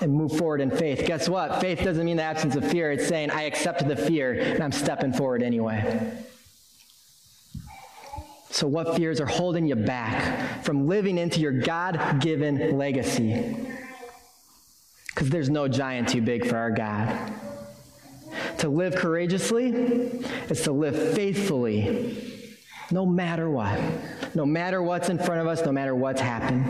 and 0.00 0.12
move 0.12 0.36
forward 0.36 0.60
in 0.60 0.70
faith. 0.70 1.06
Guess 1.06 1.28
what? 1.28 1.60
Faith 1.60 1.82
doesn't 1.82 2.04
mean 2.04 2.18
the 2.18 2.22
absence 2.22 2.54
of 2.56 2.68
fear. 2.70 2.92
It's 2.92 3.06
saying, 3.06 3.30
I 3.30 3.42
accept 3.42 3.86
the 3.86 3.96
fear 3.96 4.32
and 4.32 4.62
I'm 4.62 4.72
stepping 4.72 5.12
forward 5.12 5.42
anyway. 5.42 6.12
So, 8.50 8.66
what 8.66 8.96
fears 8.96 9.20
are 9.20 9.26
holding 9.26 9.66
you 9.66 9.76
back 9.76 10.64
from 10.64 10.86
living 10.86 11.18
into 11.18 11.40
your 11.40 11.52
God 11.52 12.20
given 12.20 12.78
legacy? 12.78 13.56
Because 15.08 15.30
there's 15.30 15.50
no 15.50 15.68
giant 15.68 16.08
too 16.08 16.22
big 16.22 16.46
for 16.46 16.56
our 16.56 16.70
God. 16.70 17.32
To 18.58 18.68
live 18.68 18.94
courageously 18.96 19.68
is 20.48 20.62
to 20.62 20.72
live 20.72 21.14
faithfully, 21.14 22.52
no 22.90 23.06
matter 23.06 23.50
what. 23.50 23.80
No 24.34 24.44
matter 24.44 24.82
what's 24.82 25.08
in 25.08 25.18
front 25.18 25.40
of 25.40 25.46
us, 25.46 25.64
no 25.64 25.72
matter 25.72 25.94
what's 25.94 26.20
happened. 26.20 26.66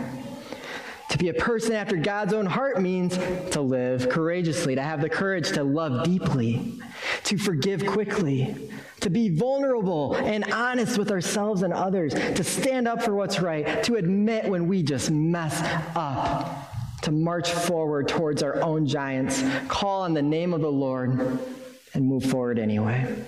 To 1.09 1.17
be 1.17 1.29
a 1.29 1.33
person 1.33 1.73
after 1.73 1.95
God's 1.95 2.33
own 2.33 2.45
heart 2.45 2.81
means 2.81 3.17
to 3.51 3.61
live 3.61 4.09
courageously, 4.09 4.75
to 4.75 4.81
have 4.81 5.01
the 5.01 5.09
courage 5.09 5.51
to 5.53 5.63
love 5.63 6.03
deeply, 6.03 6.79
to 7.23 7.37
forgive 7.37 7.85
quickly, 7.85 8.69
to 8.99 9.09
be 9.09 9.29
vulnerable 9.29 10.15
and 10.15 10.51
honest 10.51 10.97
with 10.97 11.11
ourselves 11.11 11.61
and 11.61 11.73
others, 11.73 12.13
to 12.13 12.43
stand 12.43 12.87
up 12.87 13.01
for 13.01 13.15
what's 13.15 13.39
right, 13.39 13.83
to 13.83 13.95
admit 13.95 14.49
when 14.49 14.67
we 14.67 14.83
just 14.83 15.09
mess 15.09 15.61
up, 15.95 17.01
to 17.03 17.11
march 17.11 17.51
forward 17.51 18.09
towards 18.09 18.43
our 18.43 18.61
own 18.61 18.85
giants, 18.85 19.41
call 19.69 20.01
on 20.01 20.13
the 20.13 20.21
name 20.21 20.53
of 20.53 20.61
the 20.61 20.71
Lord, 20.71 21.39
and 21.93 22.05
move 22.05 22.23
forward 22.23 22.59
anyway. 22.59 23.23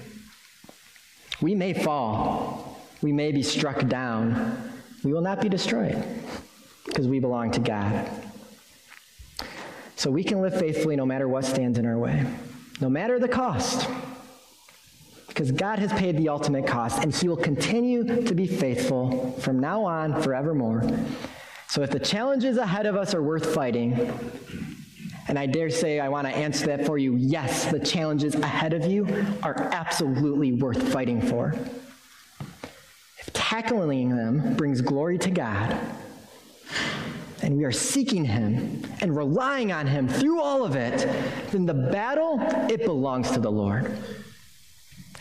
We 1.42 1.56
may 1.56 1.74
fall, 1.74 2.78
we 3.02 3.12
may 3.12 3.32
be 3.32 3.44
struck 3.44 3.88
down, 3.88 4.72
we 5.04 5.14
will 5.14 5.22
not 5.22 5.42
be 5.42 5.50
destroyed 5.50 6.04
because 6.86 7.08
we 7.08 7.20
belong 7.20 7.52
to 7.52 7.60
God. 7.60 8.10
So 9.96 10.10
we 10.10 10.24
can 10.24 10.42
live 10.42 10.58
faithfully 10.58 10.96
no 10.96 11.06
matter 11.06 11.28
what 11.28 11.46
stands 11.46 11.78
in 11.78 11.86
our 11.86 11.98
way, 11.98 12.26
no 12.82 12.90
matter 12.90 13.20
the 13.20 13.28
cost. 13.28 13.90
Because 15.28 15.52
God 15.52 15.80
has 15.80 15.94
paid 15.94 16.18
the 16.18 16.28
ultimate 16.28 16.68
cost, 16.68 17.04
and 17.04 17.16
He 17.16 17.30
will 17.30 17.38
continue 17.38 18.26
to 18.26 18.36
be 18.36 18.46
faithful 18.46 19.32
from 19.40 19.60
now 19.60 19.84
on 19.86 20.22
forevermore. 20.22 20.84
So 21.70 21.82
if 21.82 21.92
the 21.92 22.00
challenges 22.00 22.58
ahead 22.58 22.86
of 22.86 22.98
us 22.98 23.14
are 23.14 23.22
worth 23.22 23.54
fighting, 23.54 24.12
and 25.30 25.38
I 25.38 25.46
dare 25.46 25.70
say 25.70 26.00
I 26.00 26.10
want 26.10 26.26
to 26.28 26.36
answer 26.36 26.66
that 26.66 26.88
for 26.88 26.98
you 26.98 27.16
yes, 27.16 27.66
the 27.66 27.80
challenges 27.80 28.34
ahead 28.34 28.74
of 28.74 28.86
you 28.86 29.06
are 29.44 29.56
absolutely 29.72 30.54
worth 30.54 30.92
fighting 30.92 31.22
for. 31.22 31.54
If 33.20 33.32
tackling 33.32 34.16
them 34.16 34.56
brings 34.56 34.82
glory 34.82 35.20
to 35.20 35.30
God, 35.30 35.80
and 37.44 37.56
we 37.56 37.64
are 37.64 37.72
seeking 37.72 38.26
Him 38.26 38.82
and 39.02 39.16
relying 39.16 39.72
on 39.72 39.86
Him 39.86 40.08
through 40.08 40.42
all 40.42 40.66
of 40.66 40.76
it, 40.76 41.08
then 41.52 41.68
the 41.68 41.76
battle, 41.76 42.40
it 42.68 42.84
belongs 42.84 43.30
to 43.32 43.40
the 43.40 43.52
Lord. 43.52 43.96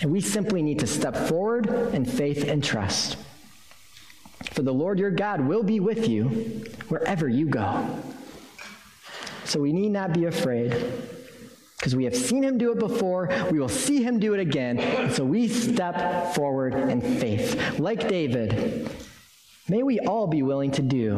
And 0.00 0.10
we 0.10 0.22
simply 0.22 0.62
need 0.62 0.78
to 0.78 0.86
step 0.86 1.14
forward 1.28 1.66
in 1.92 2.06
faith 2.06 2.48
and 2.48 2.64
trust. 2.64 3.18
For 4.52 4.62
the 4.62 4.72
Lord 4.72 4.98
your 4.98 5.10
God 5.10 5.42
will 5.42 5.62
be 5.62 5.80
with 5.80 6.08
you 6.08 6.28
wherever 6.88 7.28
you 7.28 7.46
go. 7.46 8.02
So 9.48 9.60
we 9.60 9.72
need 9.72 9.92
not 9.92 10.12
be 10.12 10.26
afraid 10.26 10.72
because 11.78 11.96
we 11.96 12.04
have 12.04 12.14
seen 12.14 12.42
him 12.42 12.58
do 12.58 12.70
it 12.72 12.78
before, 12.78 13.30
we 13.50 13.58
will 13.58 13.68
see 13.68 14.02
him 14.02 14.18
do 14.18 14.34
it 14.34 14.40
again. 14.40 14.78
And 14.78 15.12
so 15.12 15.24
we 15.24 15.48
step 15.48 16.34
forward 16.34 16.74
in 16.74 17.00
faith. 17.00 17.78
Like 17.78 18.08
David, 18.08 18.90
may 19.68 19.82
we 19.82 20.00
all 20.00 20.26
be 20.26 20.42
willing 20.42 20.70
to 20.72 20.82
do 20.82 21.16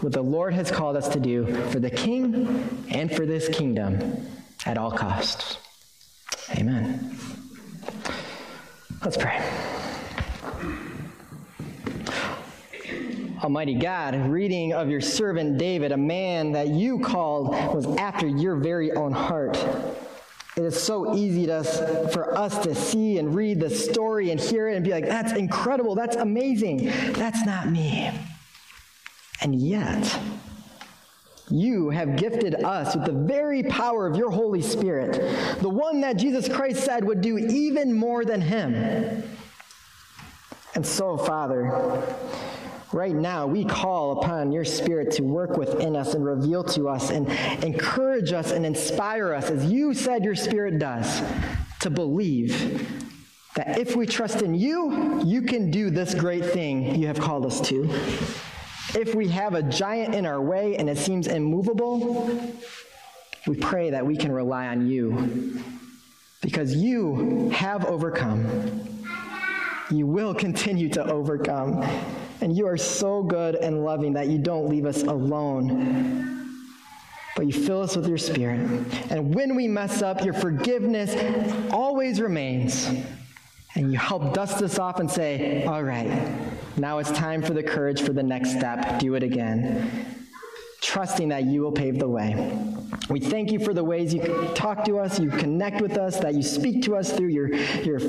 what 0.00 0.12
the 0.12 0.22
Lord 0.22 0.54
has 0.54 0.70
called 0.70 0.96
us 0.96 1.08
to 1.08 1.20
do 1.20 1.44
for 1.66 1.80
the 1.80 1.90
king 1.90 2.86
and 2.88 3.14
for 3.14 3.26
this 3.26 3.48
kingdom 3.48 4.26
at 4.64 4.78
all 4.78 4.92
costs. 4.92 5.58
Amen. 6.56 7.14
Let's 9.04 9.18
pray. 9.18 9.42
Almighty 13.42 13.74
God, 13.74 14.14
reading 14.30 14.74
of 14.74 14.90
your 14.90 15.00
servant 15.00 15.56
David, 15.56 15.92
a 15.92 15.96
man 15.96 16.52
that 16.52 16.68
you 16.68 16.98
called 16.98 17.50
was 17.74 17.86
after 17.96 18.26
your 18.26 18.56
very 18.56 18.92
own 18.92 19.12
heart. 19.12 19.56
It 20.56 20.64
is 20.64 20.80
so 20.80 21.14
easy 21.14 21.46
to 21.46 21.64
for 22.12 22.36
us 22.36 22.58
to 22.58 22.74
see 22.74 23.16
and 23.16 23.34
read 23.34 23.58
the 23.58 23.70
story 23.70 24.30
and 24.30 24.38
hear 24.38 24.68
it 24.68 24.76
and 24.76 24.84
be 24.84 24.90
like, 24.90 25.06
that's 25.06 25.32
incredible, 25.32 25.94
that's 25.94 26.16
amazing. 26.16 26.86
That's 27.12 27.46
not 27.46 27.70
me. 27.70 28.10
And 29.40 29.54
yet, 29.54 30.20
you 31.48 31.88
have 31.88 32.16
gifted 32.16 32.56
us 32.56 32.94
with 32.94 33.06
the 33.06 33.12
very 33.12 33.62
power 33.62 34.06
of 34.06 34.16
your 34.16 34.30
Holy 34.30 34.60
Spirit, 34.60 35.14
the 35.60 35.68
one 35.68 36.02
that 36.02 36.18
Jesus 36.18 36.46
Christ 36.46 36.84
said 36.84 37.04
would 37.06 37.22
do 37.22 37.38
even 37.38 37.90
more 37.90 38.26
than 38.26 38.42
him. 38.42 39.22
And 40.74 40.84
so, 40.84 41.16
Father, 41.16 42.02
right 42.92 43.14
now 43.14 43.46
we 43.46 43.64
call 43.64 44.20
upon 44.20 44.52
your 44.52 44.64
Spirit 44.64 45.12
to 45.12 45.22
work 45.22 45.56
within 45.56 45.96
us 45.96 46.14
and 46.14 46.24
reveal 46.24 46.64
to 46.64 46.88
us 46.88 47.10
and 47.10 47.28
encourage 47.64 48.32
us 48.32 48.50
and 48.52 48.66
inspire 48.66 49.32
us, 49.32 49.50
as 49.50 49.70
you 49.70 49.94
said 49.94 50.24
your 50.24 50.34
Spirit 50.34 50.78
does, 50.78 51.22
to 51.80 51.90
believe 51.90 53.08
that 53.56 53.78
if 53.78 53.96
we 53.96 54.06
trust 54.06 54.42
in 54.42 54.54
you, 54.54 55.22
you 55.24 55.42
can 55.42 55.70
do 55.70 55.90
this 55.90 56.14
great 56.14 56.44
thing 56.44 56.94
you 56.94 57.06
have 57.06 57.18
called 57.18 57.46
us 57.46 57.60
to. 57.60 57.84
If 58.94 59.14
we 59.14 59.28
have 59.28 59.54
a 59.54 59.62
giant 59.62 60.14
in 60.14 60.26
our 60.26 60.40
way 60.40 60.76
and 60.76 60.88
it 60.88 60.98
seems 60.98 61.26
immovable, 61.26 62.40
we 63.46 63.56
pray 63.56 63.90
that 63.90 64.04
we 64.04 64.16
can 64.16 64.32
rely 64.32 64.68
on 64.68 64.86
you 64.86 65.62
because 66.40 66.74
you 66.74 67.50
have 67.50 67.84
overcome. 67.84 68.88
You 69.90 70.06
will 70.06 70.34
continue 70.34 70.88
to 70.90 71.04
overcome. 71.04 71.84
And 72.40 72.56
you 72.56 72.66
are 72.66 72.76
so 72.76 73.22
good 73.22 73.54
and 73.54 73.84
loving 73.84 74.14
that 74.14 74.28
you 74.28 74.38
don't 74.38 74.68
leave 74.68 74.86
us 74.86 75.02
alone, 75.02 76.56
but 77.36 77.46
you 77.46 77.52
fill 77.52 77.82
us 77.82 77.96
with 77.96 78.08
your 78.08 78.18
spirit. 78.18 78.60
And 79.10 79.34
when 79.34 79.54
we 79.54 79.68
mess 79.68 80.02
up, 80.02 80.24
your 80.24 80.34
forgiveness 80.34 81.14
always 81.70 82.20
remains. 82.20 82.88
And 83.76 83.92
you 83.92 83.98
help 83.98 84.34
dust 84.34 84.62
us 84.62 84.78
off 84.78 84.98
and 84.98 85.10
say, 85.10 85.64
All 85.64 85.82
right, 85.82 86.10
now 86.76 86.98
it's 86.98 87.10
time 87.12 87.40
for 87.40 87.52
the 87.52 87.62
courage 87.62 88.02
for 88.02 88.12
the 88.12 88.22
next 88.22 88.50
step. 88.50 88.98
Do 88.98 89.14
it 89.14 89.22
again. 89.22 90.26
Trusting 90.90 91.28
that 91.28 91.44
you 91.44 91.62
will 91.62 91.70
pave 91.70 92.00
the 92.00 92.08
way. 92.08 92.34
We 93.08 93.20
thank 93.20 93.52
you 93.52 93.60
for 93.60 93.72
the 93.72 93.84
ways 93.84 94.12
you 94.12 94.50
talk 94.56 94.84
to 94.86 94.98
us, 94.98 95.20
you 95.20 95.30
connect 95.30 95.80
with 95.80 95.96
us, 95.96 96.18
that 96.18 96.34
you 96.34 96.42
speak 96.42 96.82
to 96.82 96.96
us 96.96 97.12
through 97.12 97.28
your, 97.28 97.54
your, 97.84 98.00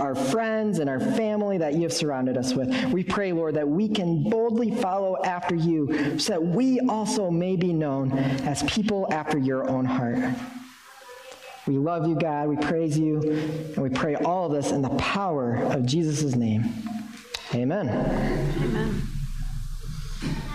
our 0.00 0.14
friends 0.14 0.78
and 0.78 0.88
our 0.88 1.00
family 1.00 1.58
that 1.58 1.74
you 1.74 1.82
have 1.82 1.92
surrounded 1.92 2.38
us 2.38 2.54
with. 2.54 2.70
We 2.86 3.04
pray, 3.04 3.34
Lord, 3.34 3.56
that 3.56 3.68
we 3.68 3.90
can 3.90 4.22
boldly 4.30 4.74
follow 4.76 5.22
after 5.22 5.54
you 5.54 6.18
so 6.18 6.32
that 6.32 6.42
we 6.42 6.80
also 6.88 7.30
may 7.30 7.56
be 7.56 7.74
known 7.74 8.12
as 8.12 8.62
people 8.62 9.06
after 9.12 9.36
your 9.36 9.68
own 9.68 9.84
heart. 9.84 10.16
We 11.66 11.76
love 11.76 12.08
you, 12.08 12.14
God. 12.14 12.48
We 12.48 12.56
praise 12.56 12.98
you. 12.98 13.20
And 13.20 13.78
we 13.82 13.90
pray 13.90 14.14
all 14.14 14.46
of 14.46 14.52
this 14.52 14.72
in 14.72 14.80
the 14.80 14.96
power 14.96 15.56
of 15.56 15.84
Jesus' 15.84 16.34
name. 16.34 16.72
Amen. 17.52 17.86
Amen. 17.86 19.02